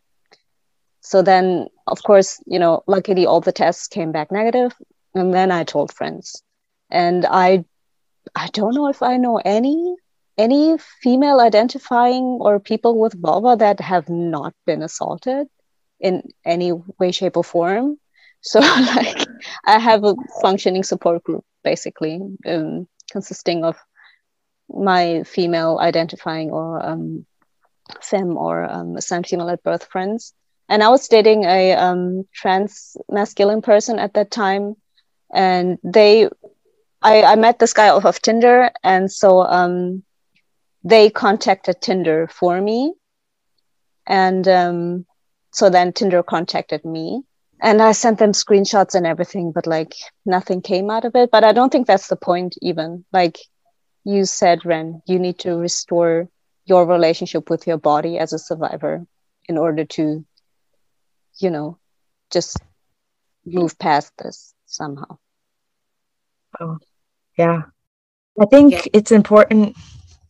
[1.01, 4.75] So then, of course, you know, luckily all the tests came back negative,
[5.14, 6.43] And then I told friends.
[6.91, 7.64] And I,
[8.35, 9.97] I don't know if I know any
[10.39, 15.47] any female identifying or people with vulva that have not been assaulted
[16.01, 17.97] in any way shape or form
[18.41, 18.61] so
[18.97, 19.26] like
[19.64, 23.76] i have a functioning support group basically um, consisting of
[24.68, 27.26] my female identifying or um,
[28.01, 30.35] femme or um, assigned female at birth friends.
[30.68, 34.76] And I was dating a um, trans masculine person at that time.
[35.35, 36.28] And they,
[37.03, 38.70] I, I met this guy off of Tinder.
[38.83, 40.03] And so um,
[40.85, 42.95] they contacted Tinder for me.
[44.07, 45.07] And um,
[45.53, 47.22] so then Tinder contacted me.
[47.61, 49.95] And I sent them screenshots and everything, but like
[50.26, 51.30] nothing came out of it.
[51.30, 53.05] But I don't think that's the point, even.
[53.12, 53.39] Like,
[54.05, 56.28] you said, Ren, you need to restore
[56.64, 59.07] your relationship with your body as a survivor
[59.49, 60.24] in order to,
[61.39, 61.78] you know,
[62.30, 62.57] just
[63.45, 65.18] move past this somehow.
[66.59, 66.78] Oh,
[67.39, 67.62] yeah.
[68.41, 68.83] I think yeah.
[68.93, 69.76] it's important.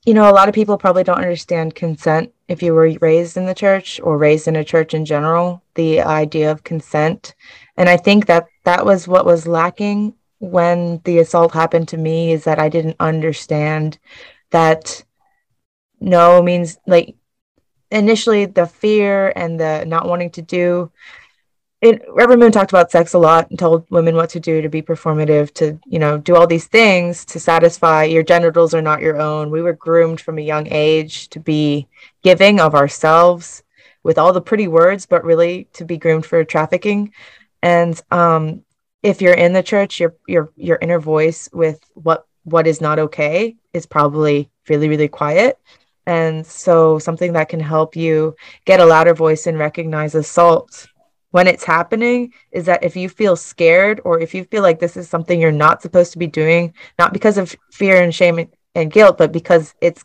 [0.05, 3.47] You know, a lot of people probably don't understand consent if you were raised in
[3.47, 7.35] the church or raised in a church in general, the idea of consent.
[7.77, 12.33] And I think that that was what was lacking when the assault happened to me
[12.33, 13.99] is that I didn't understand
[14.51, 15.05] that
[16.01, 17.15] no means like
[17.93, 20.91] initially the fear and the not wanting to do
[21.83, 24.69] it Reverend Moon talked about sex a lot and told women what to do to
[24.69, 29.01] be performative, to, you know, do all these things to satisfy your genitals are not
[29.03, 29.51] your own.
[29.51, 31.89] We were groomed from a young age to be
[32.23, 33.65] giving of ourselves
[34.05, 37.13] with all the pretty words, but really to be groomed for trafficking.
[37.63, 38.63] And um,
[39.03, 43.01] if you're in the church, your your your inner voice with what what is not
[43.01, 45.59] okay is probably really really quiet.
[46.07, 50.89] And so something that can help you get a louder voice and recognize assault
[51.33, 54.97] when it's happening is that if you feel scared or if you feel like this
[54.97, 58.93] is something you're not supposed to be doing, not because of fear and shame and
[58.93, 60.05] guilt, but because it's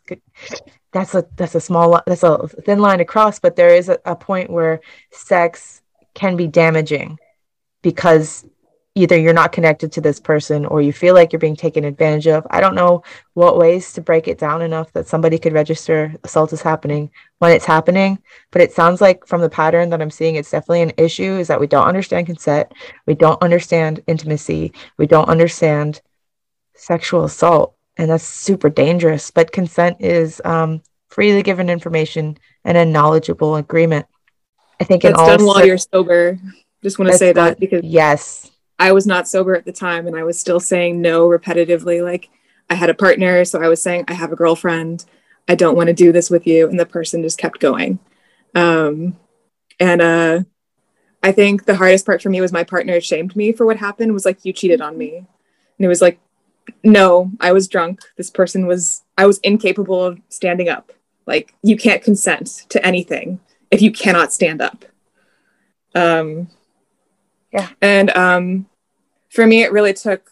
[0.92, 4.00] that's a that's a small that's a thin line to cross, but there is a,
[4.06, 4.80] a point where
[5.12, 5.82] sex
[6.14, 7.20] can be damaging
[7.82, 8.46] because
[8.98, 12.28] either you're not connected to this person or you feel like you're being taken advantage
[12.28, 12.48] of.
[12.50, 13.04] I don't know
[13.36, 17.52] what ways to break it down enough that somebody could register assault is happening when
[17.52, 18.18] it's happening.
[18.52, 21.48] But it sounds like from the pattern that I'm seeing, it's definitely an issue is
[21.48, 22.74] that we don't understand consent.
[23.06, 24.74] We don't understand intimacy.
[24.98, 26.02] We don't understand
[26.74, 27.76] sexual assault.
[27.98, 29.30] And that's super dangerous.
[29.30, 34.08] But consent is um, freely given information and a knowledgeable agreement.
[34.80, 36.40] I think it's done while you're sober.
[36.84, 40.16] Just want to say that because yes, I was not sober at the time and
[40.16, 42.04] I was still saying no repetitively.
[42.04, 42.30] Like
[42.70, 45.06] I had a partner, so I was saying, I have a girlfriend.
[45.48, 46.70] I don't want to do this with you.
[46.70, 48.00] And the person just kept going.
[48.54, 49.18] Um,
[49.80, 50.42] and uh,
[51.24, 54.14] I think the hardest part for me was my partner shamed me for what happened,
[54.14, 55.18] was like, you cheated on me.
[55.18, 56.20] And it was like,
[56.84, 58.02] no, I was drunk.
[58.18, 60.92] This person was, I was incapable of standing up.
[61.26, 63.40] Like, you can't consent to anything
[63.72, 64.86] if you cannot stand up.
[65.96, 66.50] Um,
[67.58, 67.70] yeah.
[67.82, 68.68] And um,
[69.30, 70.30] for me, it really took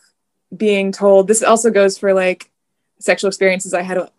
[0.55, 1.27] being told.
[1.27, 2.51] This also goes for like
[2.99, 4.09] sexual experiences I had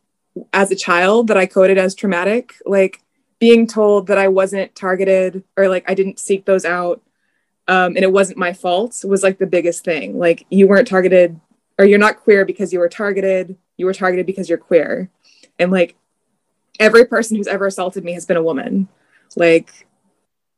[0.53, 2.57] as a child that I coded as traumatic.
[2.67, 3.03] Like
[3.39, 7.03] being told that I wasn't targeted or like I didn't seek those out
[7.69, 10.19] um, and it wasn't my fault was like the biggest thing.
[10.19, 11.39] Like you weren't targeted
[11.79, 13.57] or you're not queer because you were targeted.
[13.77, 15.11] You were targeted because you're queer.
[15.59, 15.97] And like
[16.79, 18.89] every person who's ever assaulted me has been a woman.
[19.35, 19.87] Like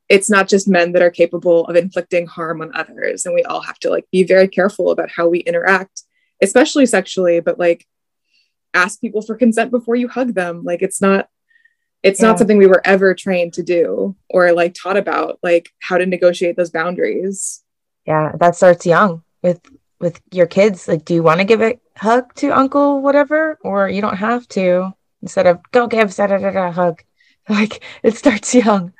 [0.09, 3.61] it's not just men that are capable of inflicting harm on others and we all
[3.61, 6.03] have to like be very careful about how we interact
[6.43, 7.87] especially sexually but like
[8.75, 10.63] ask people for consent before you hug them.
[10.65, 11.29] Like it's not
[12.03, 12.29] it's yeah.
[12.29, 16.07] not something we were ever trained to do or like taught about like how to
[16.07, 17.63] negotiate those boundaries.
[18.07, 19.61] Yeah that starts young with
[20.01, 20.89] with your kids.
[20.89, 24.47] Like do you want to give a hug to uncle whatever or you don't have
[24.49, 24.93] to
[25.23, 27.03] instead of go give da, da, da, hug.
[27.51, 28.93] Like it starts young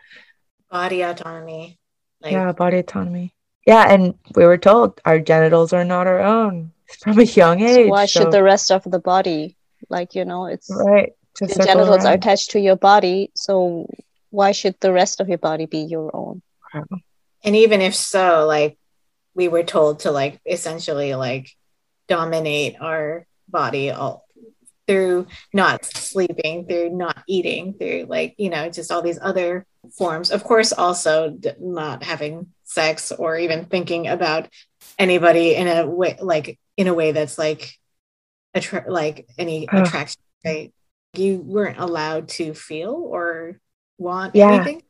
[0.71, 1.79] body autonomy.
[2.21, 3.35] Like, yeah, body autonomy.
[3.67, 7.87] Yeah, and we were told our genitals are not our own from a young age.
[7.87, 8.21] So why so...
[8.21, 9.57] should the rest of the body,
[9.89, 11.13] like you know, it's right?
[11.41, 12.07] Your genitals around.
[12.07, 13.89] are attached to your body, so
[14.31, 16.43] why should the rest of your body be your own?
[17.45, 18.79] And even if so, like
[19.35, 21.51] we were told to like essentially like
[22.09, 24.27] dominate our body all
[24.87, 29.67] through not sleeping, through not eating, through like, you know, just all these other
[29.97, 30.31] forms.
[30.31, 34.49] Of course, also not having sex or even thinking about
[34.99, 37.73] anybody in a way, like in a way that's like,
[38.55, 39.83] attra- like any uh.
[39.83, 40.73] attraction, right?
[41.15, 43.59] You weren't allowed to feel or
[43.99, 44.53] want yeah.
[44.53, 44.83] anything.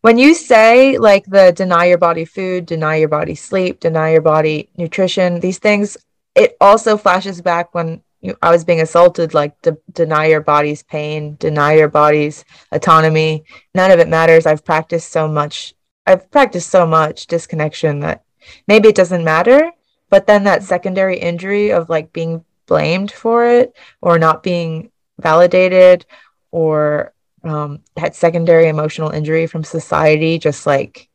[0.00, 4.22] When you say like the deny your body food, deny your body sleep, deny your
[4.22, 5.96] body nutrition, these things,
[6.34, 8.02] it also flashes back when
[8.42, 13.44] I was being assaulted, like de- deny your body's pain, deny your body's autonomy.
[13.74, 14.46] None of it matters.
[14.46, 15.74] I've practiced so much.
[16.06, 18.24] I've practiced so much disconnection that
[18.68, 19.70] maybe it doesn't matter.
[20.08, 26.06] But then that secondary injury of like being blamed for it or not being validated
[26.50, 27.12] or
[27.44, 31.08] um, that secondary emotional injury from society, just like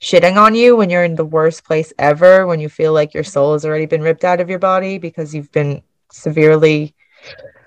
[0.00, 3.24] shitting on you when you're in the worst place ever, when you feel like your
[3.24, 5.82] soul has already been ripped out of your body because you've been
[6.12, 6.94] severely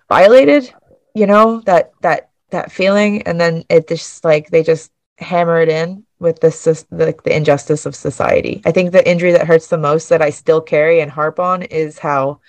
[0.09, 0.73] violated
[1.13, 3.23] you know that that that feeling.
[3.23, 7.85] And then it just like they just hammer it in with the like the injustice
[7.85, 8.61] of society.
[8.65, 11.63] I think the injury that hurts the most that i still carry and harp on
[11.63, 12.39] is how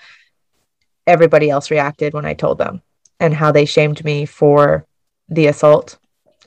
[1.06, 2.80] everybody else reacted when i told them
[3.20, 4.86] and how they shamed me for
[5.28, 5.98] the assault.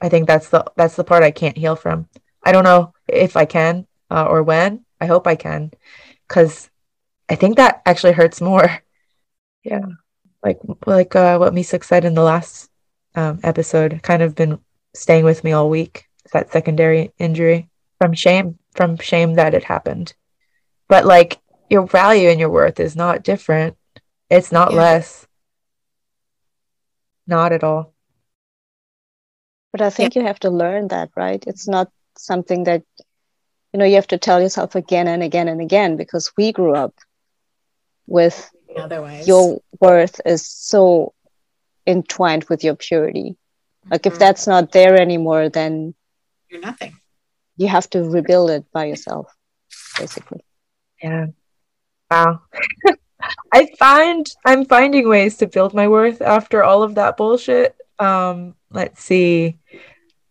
[0.01, 2.07] I think that's the that's the part i can't heal from.
[2.43, 4.85] I don't know if i can uh, or when.
[4.99, 5.71] I hope i can
[6.27, 6.69] because
[7.29, 8.81] i think that actually hurts more
[9.67, 9.85] yeah.
[10.43, 12.69] Like like uh, what Misak said in the last
[13.15, 14.59] um, episode kind of been
[14.93, 20.13] staying with me all week that secondary injury from shame from shame that it happened.
[20.87, 21.39] But like
[21.69, 23.75] your value and your worth is not different.
[24.29, 24.77] It's not yeah.
[24.77, 25.27] less.
[27.25, 27.93] Not at all.
[29.73, 30.21] But i think yeah.
[30.21, 31.43] you have to learn that right?
[31.45, 32.83] It's not something that
[33.73, 36.73] you know you have to tell yourself again and again and again because we grew
[36.73, 36.95] up
[38.07, 39.27] with otherwise.
[39.27, 41.13] Your worth is so
[41.85, 43.37] entwined with your purity.
[43.89, 44.13] Like mm-hmm.
[44.13, 45.93] if that's not there anymore then
[46.49, 46.97] you're nothing.
[47.57, 49.33] you have to rebuild it by yourself
[49.97, 50.43] basically.
[51.01, 51.27] Yeah.
[52.11, 52.41] Wow.
[53.53, 57.75] I find i'm finding ways to build my worth after all of that bullshit.
[57.99, 59.57] Um let's see.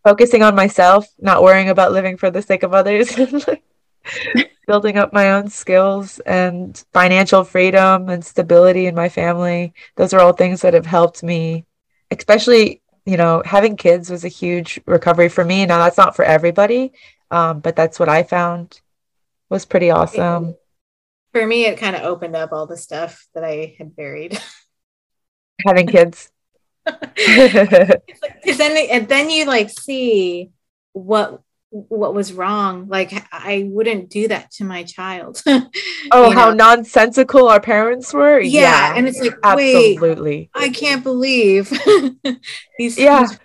[0.05, 3.15] Focusing on myself not worrying about living for the sake of others
[4.67, 9.73] building up my own skills and financial freedom and stability in my family.
[9.97, 11.67] Those are all things that have helped me,
[12.11, 15.65] especially, you know, having kids was a huge recovery for me.
[15.67, 16.93] Now, that's not for everybody,
[17.31, 18.81] um, but that's what I found
[19.49, 20.57] was pretty awesome.
[21.33, 24.41] For me, it kind of opened up all the stuff that I had buried.
[25.67, 26.31] having kids.
[27.17, 30.53] Because then, and then you like see
[30.93, 31.43] what
[31.89, 35.43] what was wrong like i wouldn't do that to my child
[36.13, 36.55] oh how know?
[36.55, 38.95] nonsensical our parents were yeah, yeah.
[38.97, 41.69] and it's like absolutely i can't believe
[42.79, 43.41] these yeah things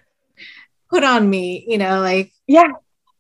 [0.90, 2.72] put on me you know like yeah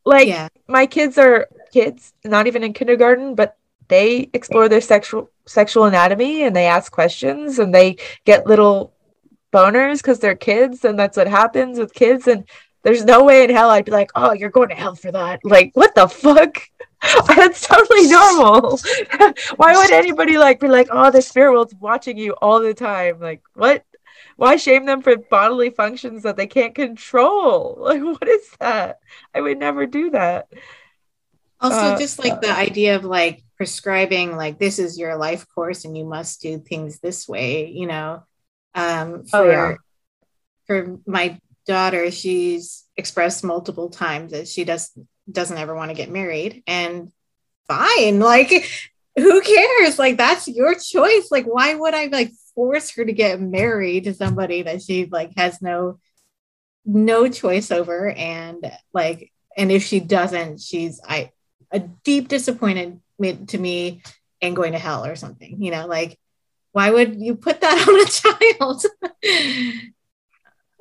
[0.05, 0.47] like yeah.
[0.67, 3.57] my kids are kids not even in kindergarten but
[3.87, 8.93] they explore their sexual sexual anatomy and they ask questions and they get little
[9.51, 12.45] boners because they're kids and that's what happens with kids and
[12.83, 15.41] there's no way in hell I'd be like, oh, you're going to hell for that.
[15.43, 16.61] Like, what the fuck?
[17.27, 18.79] That's totally normal.
[19.55, 23.19] Why would anybody like be like, oh, the spirit world's watching you all the time?
[23.19, 23.83] Like, what?
[24.35, 27.77] Why shame them for bodily functions that they can't control?
[27.81, 28.99] Like, what is that?
[29.33, 30.47] I would never do that.
[31.59, 35.85] Also, uh, just like the idea of like prescribing, like, this is your life course
[35.85, 38.23] and you must do things this way, you know.
[38.73, 39.75] Um, for, oh, yeah.
[40.65, 44.91] for my daughter, she's expressed multiple times that she does
[45.31, 47.11] doesn't ever want to get married, and
[47.67, 48.69] fine, like
[49.15, 49.99] who cares?
[49.99, 51.29] Like that's your choice.
[51.31, 55.31] Like why would I like force her to get married to somebody that she like
[55.37, 55.99] has no
[56.85, 61.29] no choice over and like and if she doesn't she's i
[61.71, 63.01] a deep disappointment
[63.47, 64.01] to me
[64.41, 66.17] and going to hell or something you know like
[66.71, 68.83] why would you put that on a child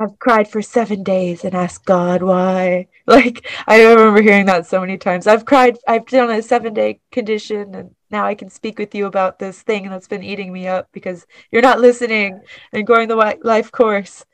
[0.00, 2.88] I've cried for seven days and asked God why.
[3.06, 5.26] Like I remember hearing that so many times.
[5.26, 5.76] I've cried.
[5.88, 9.40] I've been on a seven day condition, and now I can speak with you about
[9.40, 12.40] this thing that's been eating me up because you're not listening
[12.72, 14.24] and going the life course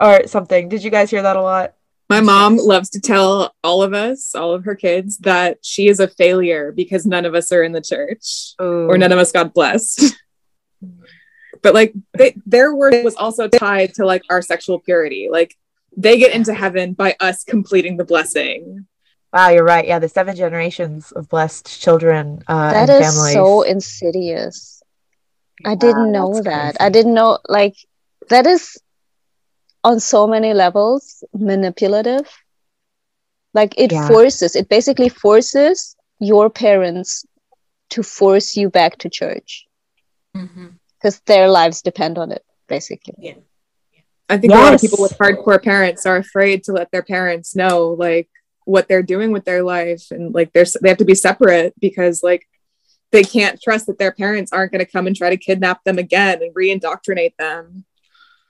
[0.00, 0.68] or something.
[0.68, 1.74] Did you guys hear that a lot?
[2.10, 6.00] My mom loves to tell all of us, all of her kids, that she is
[6.00, 8.88] a failure because none of us are in the church Ooh.
[8.88, 10.16] or none of us got blessed.
[11.64, 15.28] but like they, their word was also tied to like our sexual purity.
[15.30, 15.56] Like
[15.96, 18.86] they get into heaven by us completing the blessing.
[19.32, 19.86] Wow you're right.
[19.88, 23.32] Yeah the seven generations of blessed children uh that is families.
[23.32, 24.82] so insidious.
[25.64, 26.76] I didn't know that.
[26.76, 26.80] crazy.
[26.80, 27.76] i didn't know like
[28.28, 28.78] that is
[29.82, 32.28] on so many levels manipulative.
[33.54, 34.06] Like it yeah.
[34.06, 37.24] forces it basically forces your parents
[37.90, 39.66] to force you back to church.
[40.36, 40.66] Mm-hmm
[41.04, 43.14] because their lives depend on it, basically.
[43.18, 43.34] Yeah.
[44.26, 44.58] I think yes.
[44.58, 48.30] a lot of people with hardcore parents are afraid to let their parents know like
[48.64, 52.22] what they're doing with their life and like they're they have to be separate because
[52.22, 52.48] like
[53.12, 55.98] they can't trust that their parents aren't going to come and try to kidnap them
[55.98, 57.84] again and re-indoctrinate them.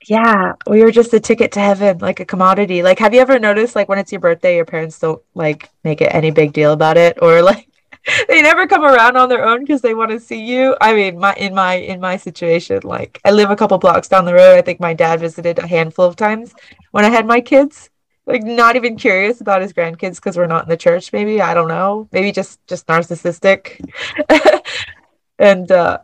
[0.07, 2.83] Yeah, we were just a ticket to heaven, like a commodity.
[2.83, 5.99] Like, have you ever noticed, like, when it's your birthday, your parents don't like make
[5.99, 7.67] it any big deal about it, or like
[8.27, 10.75] they never come around on their own because they want to see you.
[10.81, 14.25] I mean, my in my in my situation, like I live a couple blocks down
[14.25, 14.57] the road.
[14.57, 16.53] I think my dad visited a handful of times
[16.91, 17.89] when I had my kids.
[18.27, 21.13] Like not even curious about his grandkids because we're not in the church.
[21.13, 22.07] Maybe I don't know.
[22.11, 23.87] Maybe just just narcissistic,
[25.39, 25.99] and uh,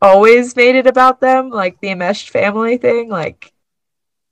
[0.00, 3.10] always made it about them, like the enmeshed family thing.
[3.10, 3.52] Like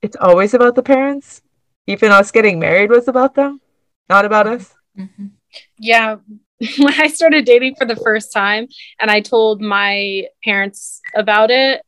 [0.01, 1.41] it's always about the parents.
[1.87, 3.61] Even us getting married was about them,
[4.09, 4.73] not about us.
[4.97, 5.27] Mm-hmm.
[5.77, 6.17] Yeah,
[6.77, 8.67] when I started dating for the first time
[8.99, 11.81] and I told my parents about it,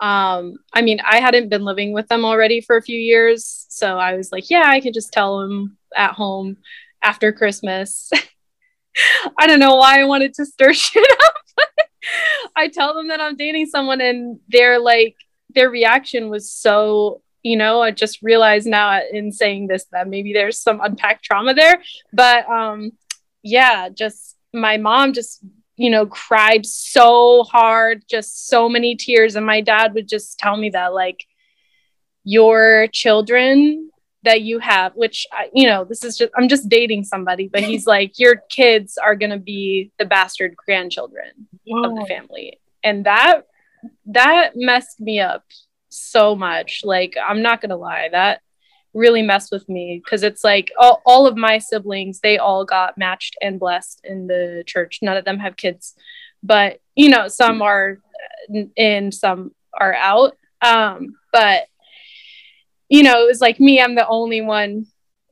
[0.00, 3.66] um, I mean, I hadn't been living with them already for a few years.
[3.68, 6.56] So I was like, yeah, I can just tell them at home
[7.02, 8.10] after Christmas.
[9.38, 11.34] I don't know why I wanted to stir shit up.
[12.56, 15.16] I tell them that I'm dating someone and they're like,
[15.54, 20.32] their reaction was so you know i just realized now in saying this that maybe
[20.32, 21.80] there's some unpacked trauma there
[22.12, 22.90] but um
[23.46, 25.44] yeah, just my mom just,
[25.76, 29.36] you know, cried so hard, just so many tears.
[29.36, 31.24] And my dad would just tell me that, like,
[32.24, 33.90] your children
[34.24, 37.86] that you have, which, you know, this is just, I'm just dating somebody, but he's
[37.96, 41.46] like, your kids are going to be the bastard grandchildren
[41.84, 42.58] of the family.
[42.82, 43.42] And that,
[44.06, 45.44] that messed me up
[45.88, 46.80] so much.
[46.82, 48.40] Like, I'm not going to lie, that
[48.96, 52.96] really messed with me because it's like all, all of my siblings they all got
[52.96, 55.00] matched and blessed in the church.
[55.02, 55.94] None of them have kids.
[56.42, 57.98] But you know some are
[58.74, 60.36] in some are out.
[60.62, 61.66] Um but
[62.88, 64.86] you know it was like me i'm the only one.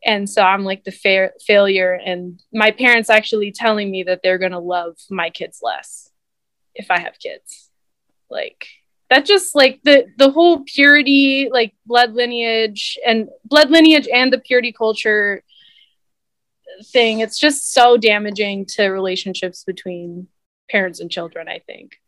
[0.04, 1.94] And so i'm like the fair failure.
[1.94, 6.10] And my parents actually telling me that they're going to love my kids less
[6.74, 7.70] if i have kids.
[8.28, 8.66] Like
[9.14, 14.38] that just like the the whole purity like blood lineage and blood lineage and the
[14.38, 15.42] purity culture
[16.86, 20.26] thing it's just so damaging to relationships between
[20.68, 22.00] parents and children i think.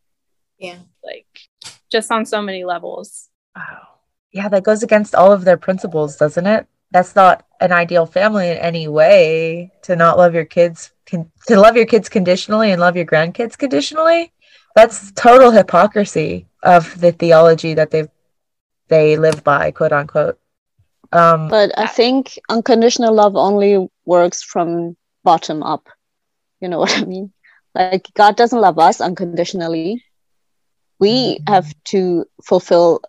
[0.58, 0.78] Yeah.
[1.04, 1.26] Like
[1.92, 3.28] just on so many levels.
[3.54, 3.88] Wow.
[4.32, 6.66] Yeah that goes against all of their principles doesn't it?
[6.90, 11.60] That's not an ideal family in any way to not love your kids con- to
[11.60, 14.32] love your kids conditionally and love your grandkids conditionally.
[14.74, 18.08] That's total hypocrisy of the theology that they
[18.88, 20.38] they live by, quote unquote.
[21.12, 25.88] Um, but I think unconditional love only works from bottom up.
[26.60, 27.32] You know what I mean?
[27.74, 30.02] Like God doesn't love us unconditionally.
[30.98, 33.00] We have to fulfill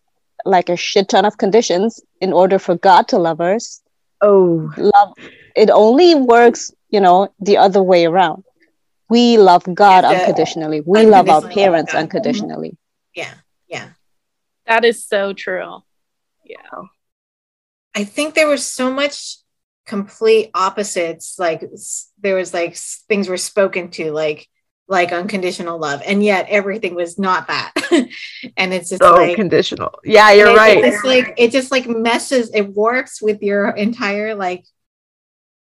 [0.46, 3.82] like a shit ton of conditions in order for God to love us.
[4.22, 5.14] Oh, love
[5.56, 8.44] it only works, you know, the other way around.
[9.10, 10.82] We love God unconditionally.
[10.82, 12.70] We love our parents unconditionally.
[12.70, 13.20] Mm-hmm.
[13.20, 13.34] Yeah, yeah.
[14.68, 15.84] That is so true.
[16.44, 16.58] Yeah.
[17.96, 19.38] I think there was so much
[19.86, 21.40] complete opposites.
[21.40, 21.64] Like
[22.22, 24.48] there was like things were spoken to, like
[24.88, 27.74] like unconditional love and yet everything was not that
[28.58, 31.88] and it's just so like conditional yeah you're it, right it's like it just like
[31.88, 34.66] messes it warps with your entire like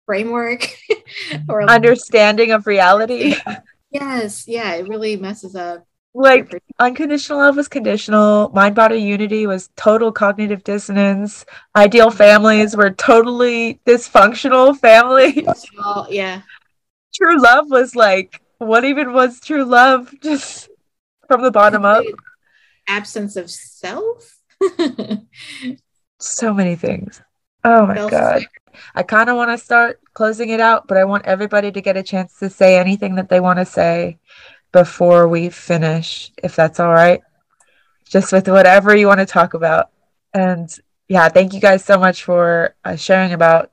[0.05, 0.67] framework
[1.49, 3.33] or like, understanding of reality
[3.91, 8.49] yes yeah it really messes up like unconditional love was conditional.
[8.49, 11.45] Mind body unity was total cognitive dissonance.
[11.75, 15.65] Ideal families were totally dysfunctional families.
[16.09, 16.41] Yeah.
[17.13, 20.13] True love was like what even was true love?
[20.21, 20.69] Just
[21.27, 22.03] from the bottom up.
[22.87, 24.37] Absence of self?
[26.19, 27.21] So many things.
[27.63, 28.45] Oh my self god.
[28.95, 31.95] I kind of want to start closing it out but i want everybody to get
[31.95, 34.17] a chance to say anything that they want to say
[34.71, 37.21] before we finish if that's all right.
[38.05, 39.89] Just with whatever you want to talk about.
[40.33, 40.69] And
[41.07, 43.71] yeah thank you guys so much for uh, sharing about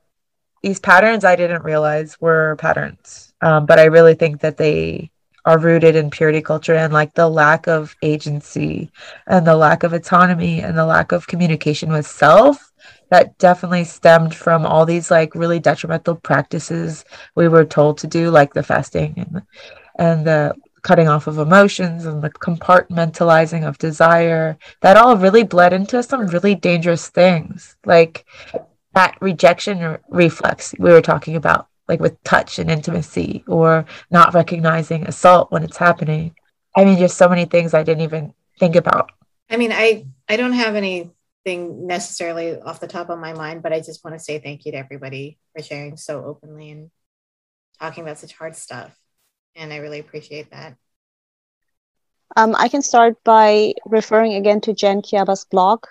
[0.63, 1.23] these patterns.
[1.23, 3.33] I didn't realize were patterns.
[3.41, 5.11] Um, but I really think that they
[5.45, 8.91] are rooted in purity culture and like the lack of agency
[9.27, 12.73] and the lack of autonomy and the lack of communication with self
[13.09, 18.29] that definitely stemmed from all these like really detrimental practices we were told to do
[18.29, 19.41] like the fasting and
[19.97, 20.53] and the
[20.87, 26.27] cutting off of emotions and the compartmentalizing of desire that all really bled into some
[26.27, 28.25] really dangerous things like
[28.93, 35.05] that rejection reflex we were talking about like with touch and intimacy or not recognizing
[35.07, 36.35] assault when it's happening.
[36.75, 39.11] I mean, just so many things I didn't even think about.
[39.49, 43.73] I mean, I I don't have anything necessarily off the top of my mind, but
[43.73, 46.91] I just want to say thank you to everybody for sharing so openly and
[47.79, 48.95] talking about such hard stuff.
[49.57, 50.77] And I really appreciate that.
[52.35, 55.85] Um, I can start by referring again to Jen Kiaba's blog,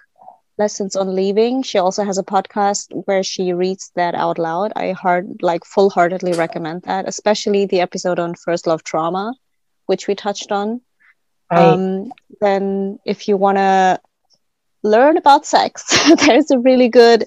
[0.59, 4.93] lessons on leaving she also has a podcast where she reads that out loud i
[4.93, 9.35] hard like full-heartedly recommend that especially the episode on first love trauma
[9.87, 10.81] which we touched on
[11.51, 11.61] right.
[11.61, 12.11] um,
[12.41, 14.01] then if you want to
[14.83, 15.85] learn about sex
[16.27, 17.25] there's a really good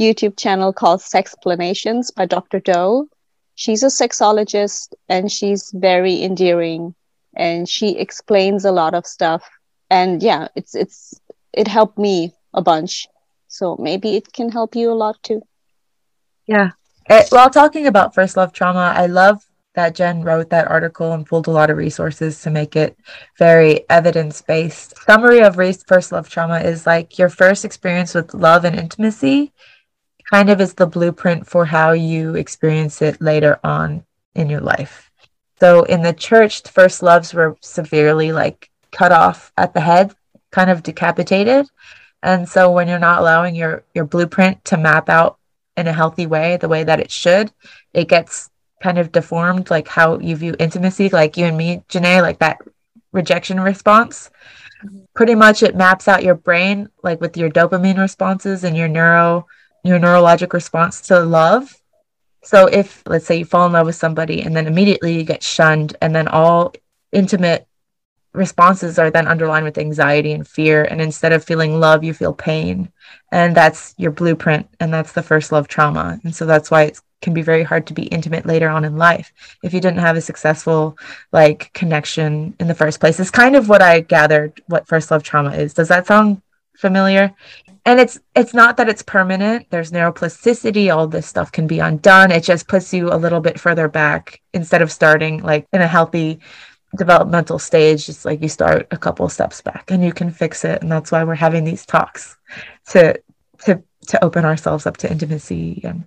[0.00, 3.06] youtube channel called sexplanations by dr doe
[3.62, 6.94] she's a sexologist and she's very endearing
[7.36, 9.42] and she explains a lot of stuff
[9.90, 11.20] and yeah it's it's
[11.52, 13.06] it helped me a bunch.
[13.48, 15.42] So maybe it can help you a lot too.
[16.46, 16.70] Yeah.
[17.08, 19.44] It, eh, while talking about first love trauma, I love
[19.74, 22.96] that Jen wrote that article and pulled a lot of resources to make it
[23.38, 24.96] very evidence based.
[25.04, 29.52] Summary of race first love trauma is like your first experience with love and intimacy
[30.30, 34.04] kind of is the blueprint for how you experience it later on
[34.34, 35.10] in your life.
[35.58, 40.14] So in the church, the first loves were severely like cut off at the head,
[40.50, 41.66] kind of decapitated.
[42.22, 45.38] And so when you're not allowing your your blueprint to map out
[45.76, 47.52] in a healthy way, the way that it should,
[47.92, 48.50] it gets
[48.82, 52.58] kind of deformed like how you view intimacy, like you and me, Janae, like that
[53.12, 54.30] rejection response.
[54.84, 55.00] Mm-hmm.
[55.14, 59.46] Pretty much it maps out your brain like with your dopamine responses and your neuro
[59.84, 61.76] your neurologic response to love.
[62.42, 65.42] So if let's say you fall in love with somebody and then immediately you get
[65.42, 66.72] shunned and then all
[67.12, 67.66] intimate
[68.32, 70.84] responses are then underlined with anxiety and fear.
[70.84, 72.90] And instead of feeling love you feel pain.
[73.32, 74.68] And that's your blueprint.
[74.78, 76.20] And that's the first love trauma.
[76.24, 78.96] And so that's why it can be very hard to be intimate later on in
[78.96, 79.32] life.
[79.62, 80.96] If you didn't have a successful
[81.32, 85.22] like connection in the first place it's kind of what i gathered what first love
[85.22, 85.74] trauma is.
[85.74, 86.40] Does that sound
[86.80, 87.32] familiar.
[87.86, 89.66] And it's it's not that it's permanent.
[89.70, 90.94] There's neuroplasticity.
[90.94, 92.30] All this stuff can be undone.
[92.30, 95.86] It just puts you a little bit further back instead of starting like in a
[95.86, 96.40] healthy
[96.96, 100.82] developmental stage it's like you start a couple steps back and you can fix it.
[100.82, 102.36] And that's why we're having these talks
[102.88, 103.20] to
[103.64, 106.06] to to open ourselves up to intimacy and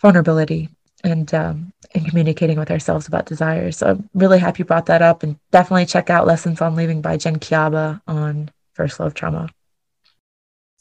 [0.00, 0.68] vulnerability
[1.04, 3.76] and um, and communicating with ourselves about desires.
[3.76, 7.00] So i'm really happy you brought that up and definitely check out lessons on leaving
[7.00, 9.48] by jen kiaba on first love trauma.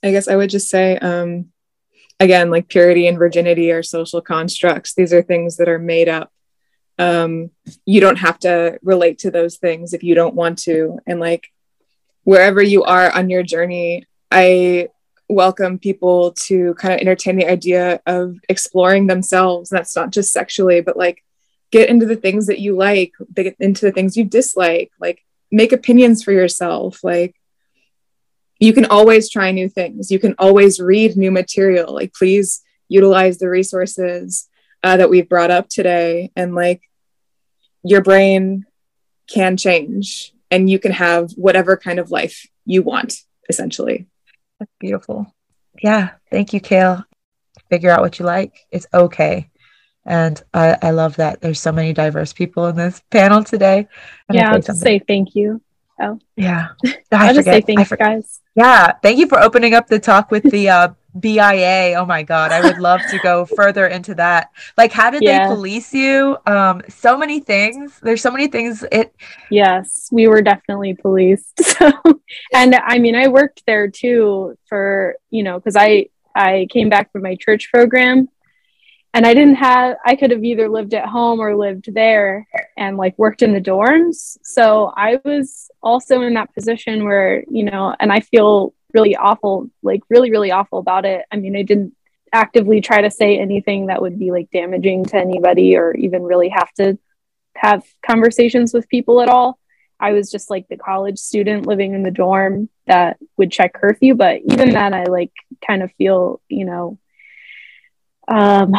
[0.03, 1.47] I guess i would just say um
[2.19, 4.93] again like purity and virginity are social constructs.
[4.93, 6.31] These are things that are made up.
[6.97, 7.49] Um,
[7.85, 10.99] you don't have to relate to those things if you don't want to.
[11.07, 11.47] And like
[12.23, 14.87] wherever you are on your journey i
[15.27, 19.69] welcome people to kind of entertain the idea of exploring themselves.
[19.69, 21.23] That's not just sexually but like
[21.71, 25.71] get into the things that you like, get into the things you dislike, like make
[25.71, 27.03] opinions for yourself.
[27.03, 27.35] Like
[28.65, 30.09] you can always try new things.
[30.09, 31.93] You can always read new material.
[31.93, 34.49] Like please utilize the resources
[34.83, 36.31] uh, that we've brought up today.
[36.35, 36.81] And like
[37.83, 38.65] your brain
[39.27, 44.07] can change and you can have whatever kind of life you want essentially.
[44.59, 45.27] That's beautiful.
[45.81, 46.11] Yeah.
[46.31, 47.05] Thank you kale.
[47.69, 48.65] Figure out what you like.
[48.71, 49.51] It's okay.
[50.07, 51.41] And I, I love that.
[51.41, 53.87] There's so many diverse people in this panel today.
[54.31, 55.61] yeah, I'll just say thank you.
[55.99, 56.69] Oh, yeah.
[56.85, 58.41] I I'll just say thanks, guys.
[58.55, 60.87] Yeah, thank you for opening up the talk with the uh,
[61.19, 61.95] BIA.
[61.97, 64.51] Oh my God, I would love to go further into that.
[64.77, 65.47] Like, how did yeah.
[65.47, 66.37] they police you?
[66.45, 67.99] Um, so many things.
[68.01, 68.83] There's so many things.
[68.91, 69.15] It.
[69.49, 71.61] Yes, we were definitely policed.
[71.75, 71.91] So,
[72.53, 77.11] and I mean, I worked there too for you know because I I came back
[77.11, 78.29] from my church program
[79.15, 82.45] and I didn't have I could have either lived at home or lived there
[82.75, 84.37] and like worked in the dorms.
[84.43, 89.69] So I was also in that position where, you know, and I feel really awful,
[89.81, 91.25] like really, really awful about it.
[91.31, 91.95] I mean, I didn't
[92.33, 96.49] actively try to say anything that would be like damaging to anybody or even really
[96.49, 96.99] have to
[97.55, 99.57] have conversations with people at all.
[99.97, 104.13] I was just like the college student living in the dorm that would check curfew.
[104.13, 105.31] But even then, I like
[105.65, 106.99] kind of feel, you know,
[108.27, 108.73] um,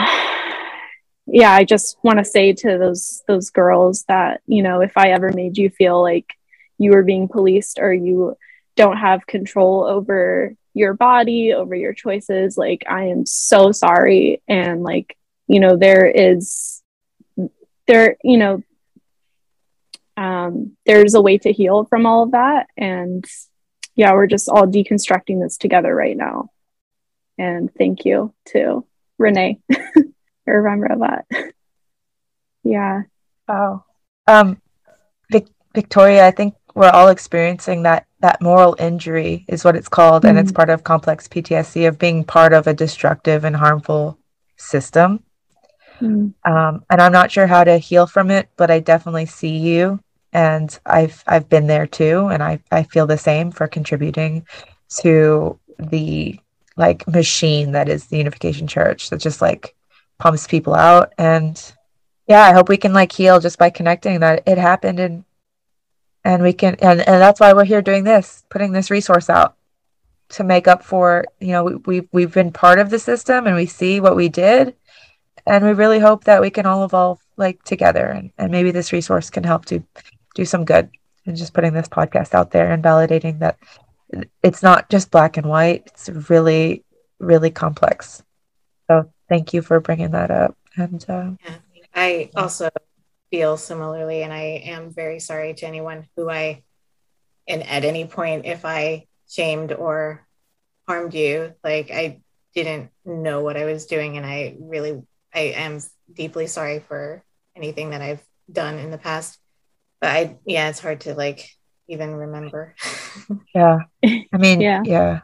[1.26, 5.10] yeah, I just want to say to those those girls that you know, if I
[5.10, 6.26] ever made you feel like
[6.78, 8.36] you were being policed or you
[8.76, 14.82] don't have control over your body, over your choices, like I am so sorry, and
[14.82, 15.16] like
[15.48, 16.82] you know, there is
[17.86, 18.62] there, you know,
[20.16, 23.24] um, there's a way to heal from all of that, and
[23.96, 26.50] yeah, we're just all deconstructing this together right now.
[27.38, 28.86] And thank you too.
[29.18, 29.60] Renee
[30.46, 31.52] or remember that.
[32.62, 33.02] yeah.
[33.48, 33.82] Oh.
[34.26, 34.60] Um,
[35.30, 40.22] Vic- Victoria, I think we're all experiencing that that moral injury is what it's called,
[40.22, 40.30] mm-hmm.
[40.30, 40.56] and it's mm-hmm.
[40.56, 44.18] part of complex PTSD of being part of a destructive and harmful
[44.56, 45.22] system.
[46.00, 46.50] Mm-hmm.
[46.50, 50.00] Um, and I'm not sure how to heal from it, but I definitely see you,
[50.32, 54.46] and I've I've been there too, and I I feel the same for contributing
[55.00, 56.38] to the
[56.76, 59.74] like machine that is the Unification Church that just like
[60.18, 61.12] pumps people out.
[61.18, 61.60] And
[62.26, 65.24] yeah, I hope we can like heal just by connecting that it happened and
[66.24, 69.56] and we can and, and that's why we're here doing this, putting this resource out
[70.30, 73.56] to make up for, you know, we, we've we've been part of the system and
[73.56, 74.74] we see what we did.
[75.46, 78.92] And we really hope that we can all evolve like together and, and maybe this
[78.92, 79.82] resource can help to
[80.34, 80.90] do some good
[81.26, 83.58] and just putting this podcast out there and validating that
[84.42, 85.84] it's not just black and white.
[85.86, 86.84] It's really
[87.18, 88.22] really complex.
[88.88, 90.56] So thank you for bringing that up.
[90.76, 91.56] And uh, yeah,
[91.96, 92.68] i also
[93.30, 96.62] feel similarly and i am very sorry to anyone who i
[97.48, 100.24] and at any point if i shamed or
[100.86, 102.20] harmed you like i
[102.54, 105.02] didn't know what i was doing and i really
[105.34, 105.80] i am
[106.12, 107.24] deeply sorry for
[107.56, 109.38] anything that i've done in the past.
[110.00, 111.50] But i yeah it's hard to like
[111.88, 112.74] even remember.
[113.54, 113.78] yeah.
[114.04, 114.82] I mean, yeah.
[114.84, 115.20] yeah.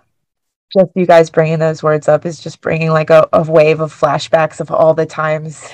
[0.73, 3.93] Just you guys bringing those words up is just bringing like a, a wave of
[3.93, 5.69] flashbacks of all the times,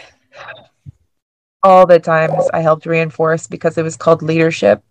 [1.62, 4.82] all the times I helped reinforce because it was called leadership.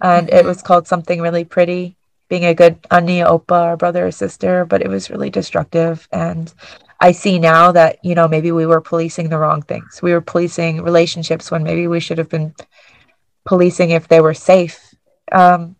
[0.00, 0.36] And mm-hmm.
[0.36, 1.96] it was called something really pretty,
[2.28, 6.08] being a good Anya Opa or brother or sister, but it was really destructive.
[6.10, 6.52] And
[7.00, 10.00] I see now that, you know, maybe we were policing the wrong things.
[10.02, 12.52] We were policing relationships when maybe we should have been
[13.44, 14.83] policing if they were safe
[15.34, 15.76] um,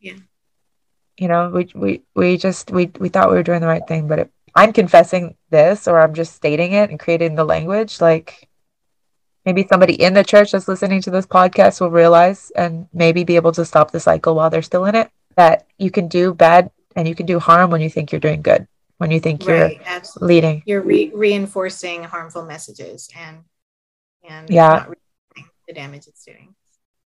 [0.00, 0.14] yeah.
[1.18, 4.08] You know, we we we just we we thought we were doing the right thing,
[4.08, 8.00] but it, I'm confessing this, or I'm just stating it and creating the language.
[8.00, 8.48] Like
[9.44, 13.36] maybe somebody in the church that's listening to this podcast will realize and maybe be
[13.36, 15.10] able to stop the cycle while they're still in it.
[15.36, 18.42] That you can do bad and you can do harm when you think you're doing
[18.42, 18.66] good.
[18.98, 19.72] When you think you're
[20.20, 23.38] leading, you're re- reinforcing harmful messages and
[24.22, 24.86] and yeah,
[25.66, 26.54] the damage it's doing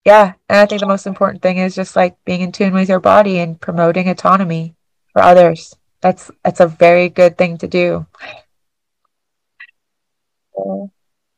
[0.05, 2.89] yeah and i think the most important thing is just like being in tune with
[2.89, 4.75] your body and promoting autonomy
[5.11, 8.05] for others that's that's a very good thing to do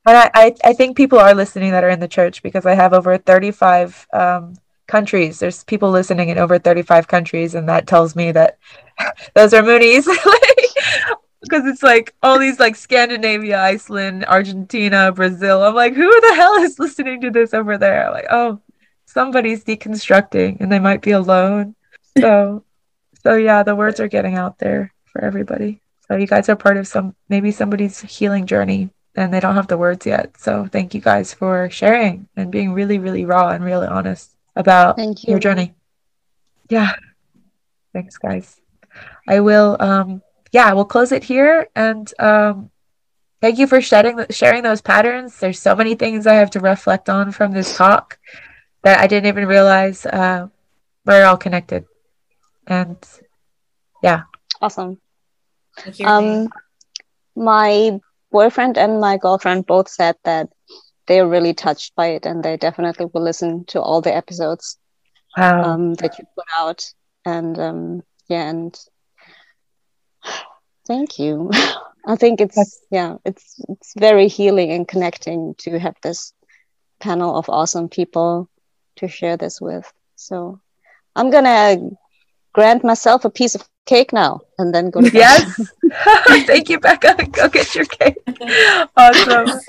[0.08, 2.76] and I, I, I think people are listening that are in the church because I
[2.76, 4.56] have over 35 um,
[4.88, 5.40] countries.
[5.40, 8.58] There's people listening in over 35 countries, and that tells me that
[9.36, 10.08] those are Moonies.
[11.46, 15.64] because it's like all these like Scandinavia, Iceland, Argentina, Brazil.
[15.64, 18.12] I'm like, who the hell is listening to this over there?
[18.12, 18.60] Like, oh,
[19.06, 21.76] somebody's deconstructing and they might be alone.
[22.18, 22.64] So
[23.24, 25.82] so yeah, the words are getting out there for everybody.
[26.08, 29.68] So you guys are part of some maybe somebody's healing journey and they don't have
[29.68, 30.38] the words yet.
[30.38, 34.98] So thank you guys for sharing and being really, really raw and really honest about
[34.98, 35.16] you.
[35.24, 35.74] your journey.
[36.70, 36.94] Yeah.
[37.94, 38.60] Thanks, guys.
[39.28, 40.22] I will um
[40.56, 42.72] yeah, we'll close it here and um
[43.42, 45.38] thank you for sharing sharing those patterns.
[45.40, 48.18] There's so many things I have to reflect on from this talk
[48.84, 50.48] that I didn't even realize uh,
[51.06, 51.86] we're all connected.
[52.68, 52.98] And
[54.02, 54.22] yeah.
[54.62, 55.02] Awesome.
[56.06, 56.48] Um,
[57.36, 58.00] my
[58.32, 60.48] boyfriend and my girlfriend both said that
[61.08, 64.78] they're really touched by it and they definitely will listen to all the episodes
[65.38, 65.64] wow.
[65.64, 66.82] um, that you put out.
[67.26, 68.74] And um, yeah, and
[70.88, 71.52] thank you.
[72.08, 72.82] I think it's That's...
[72.92, 76.34] yeah, it's it's very healing and connecting to have this
[77.00, 78.50] panel of awesome people
[78.98, 79.92] to share this with.
[80.16, 80.60] So
[81.16, 81.90] I'm gonna
[82.54, 85.14] grant myself a piece of cake now and then go to bed.
[85.14, 85.62] Yes.
[86.48, 87.16] Thank you, Becca.
[87.32, 88.18] Go get your cake.
[88.98, 89.60] Awesome.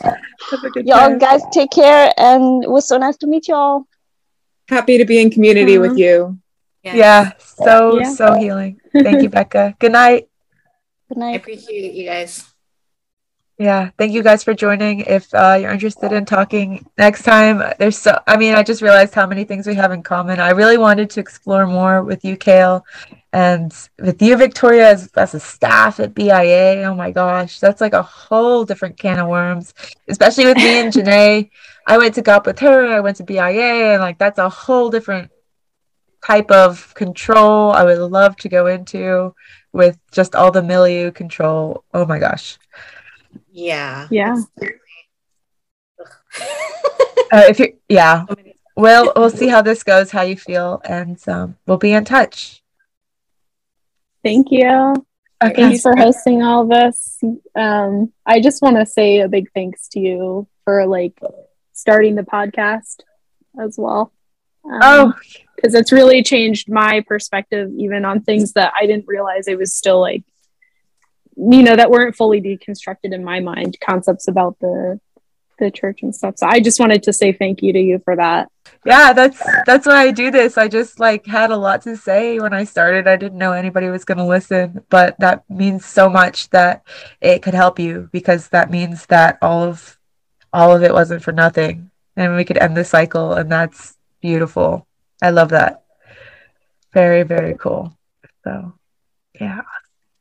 [0.76, 1.18] y'all time.
[1.18, 3.86] guys take care and it was so nice to meet y'all.
[4.68, 5.82] Happy to be in community mm-hmm.
[5.82, 6.38] with you.
[6.82, 6.96] Yes.
[6.96, 7.32] Yeah.
[7.38, 8.12] So yeah.
[8.12, 8.80] so healing.
[8.92, 9.76] Thank you, Becca.
[9.78, 10.28] Good night.
[11.08, 11.32] Good night.
[11.32, 12.52] I appreciate you guys.
[13.58, 15.00] Yeah, thank you guys for joining.
[15.00, 19.14] If uh, you're interested in talking next time, there's so, I mean, I just realized
[19.14, 20.40] how many things we have in common.
[20.40, 22.84] I really wanted to explore more with you, Kale,
[23.32, 26.82] and with you, Victoria, as, as a staff at BIA.
[26.84, 29.72] Oh my gosh, that's like a whole different can of worms,
[30.08, 31.48] especially with me and Janae.
[31.86, 34.90] I went to GOP with her, I went to BIA, and like that's a whole
[34.90, 35.30] different
[36.26, 39.34] type of control I would love to go into
[39.76, 41.84] with just all the milieu control.
[41.92, 42.58] Oh my gosh.
[43.50, 44.08] Yeah.
[44.10, 44.36] Yeah.
[47.30, 48.24] uh, if you yeah.
[48.78, 52.62] We'll we'll see how this goes, how you feel, and um, we'll be in touch.
[54.22, 55.06] Thank you.
[55.42, 55.54] Okay.
[55.54, 57.18] Thank you for hosting all of this.
[57.54, 61.18] Um, I just want to say a big thanks to you for like
[61.72, 63.00] starting the podcast
[63.58, 64.12] as well.
[64.70, 65.12] Um, oh,
[65.56, 69.74] because it's really changed my perspective even on things that I didn't realize it was
[69.74, 70.22] still like
[71.36, 75.00] you know that weren't fully deconstructed in my mind concepts about the
[75.58, 76.36] the church and stuff.
[76.36, 78.50] So i just wanted to say thank you to you for that.
[78.84, 80.58] Yeah that's that's why i do this.
[80.58, 83.08] I just like had a lot to say when i started.
[83.08, 86.82] I didn't know anybody was going to listen but that means so much that
[87.20, 89.98] it could help you because that means that all of
[90.52, 91.90] all of it wasn't for nothing.
[92.16, 94.86] And we could end the cycle and that's beautiful.
[95.22, 95.84] I love that.
[96.92, 97.96] Very very cool.
[98.44, 98.74] So
[99.40, 99.62] yeah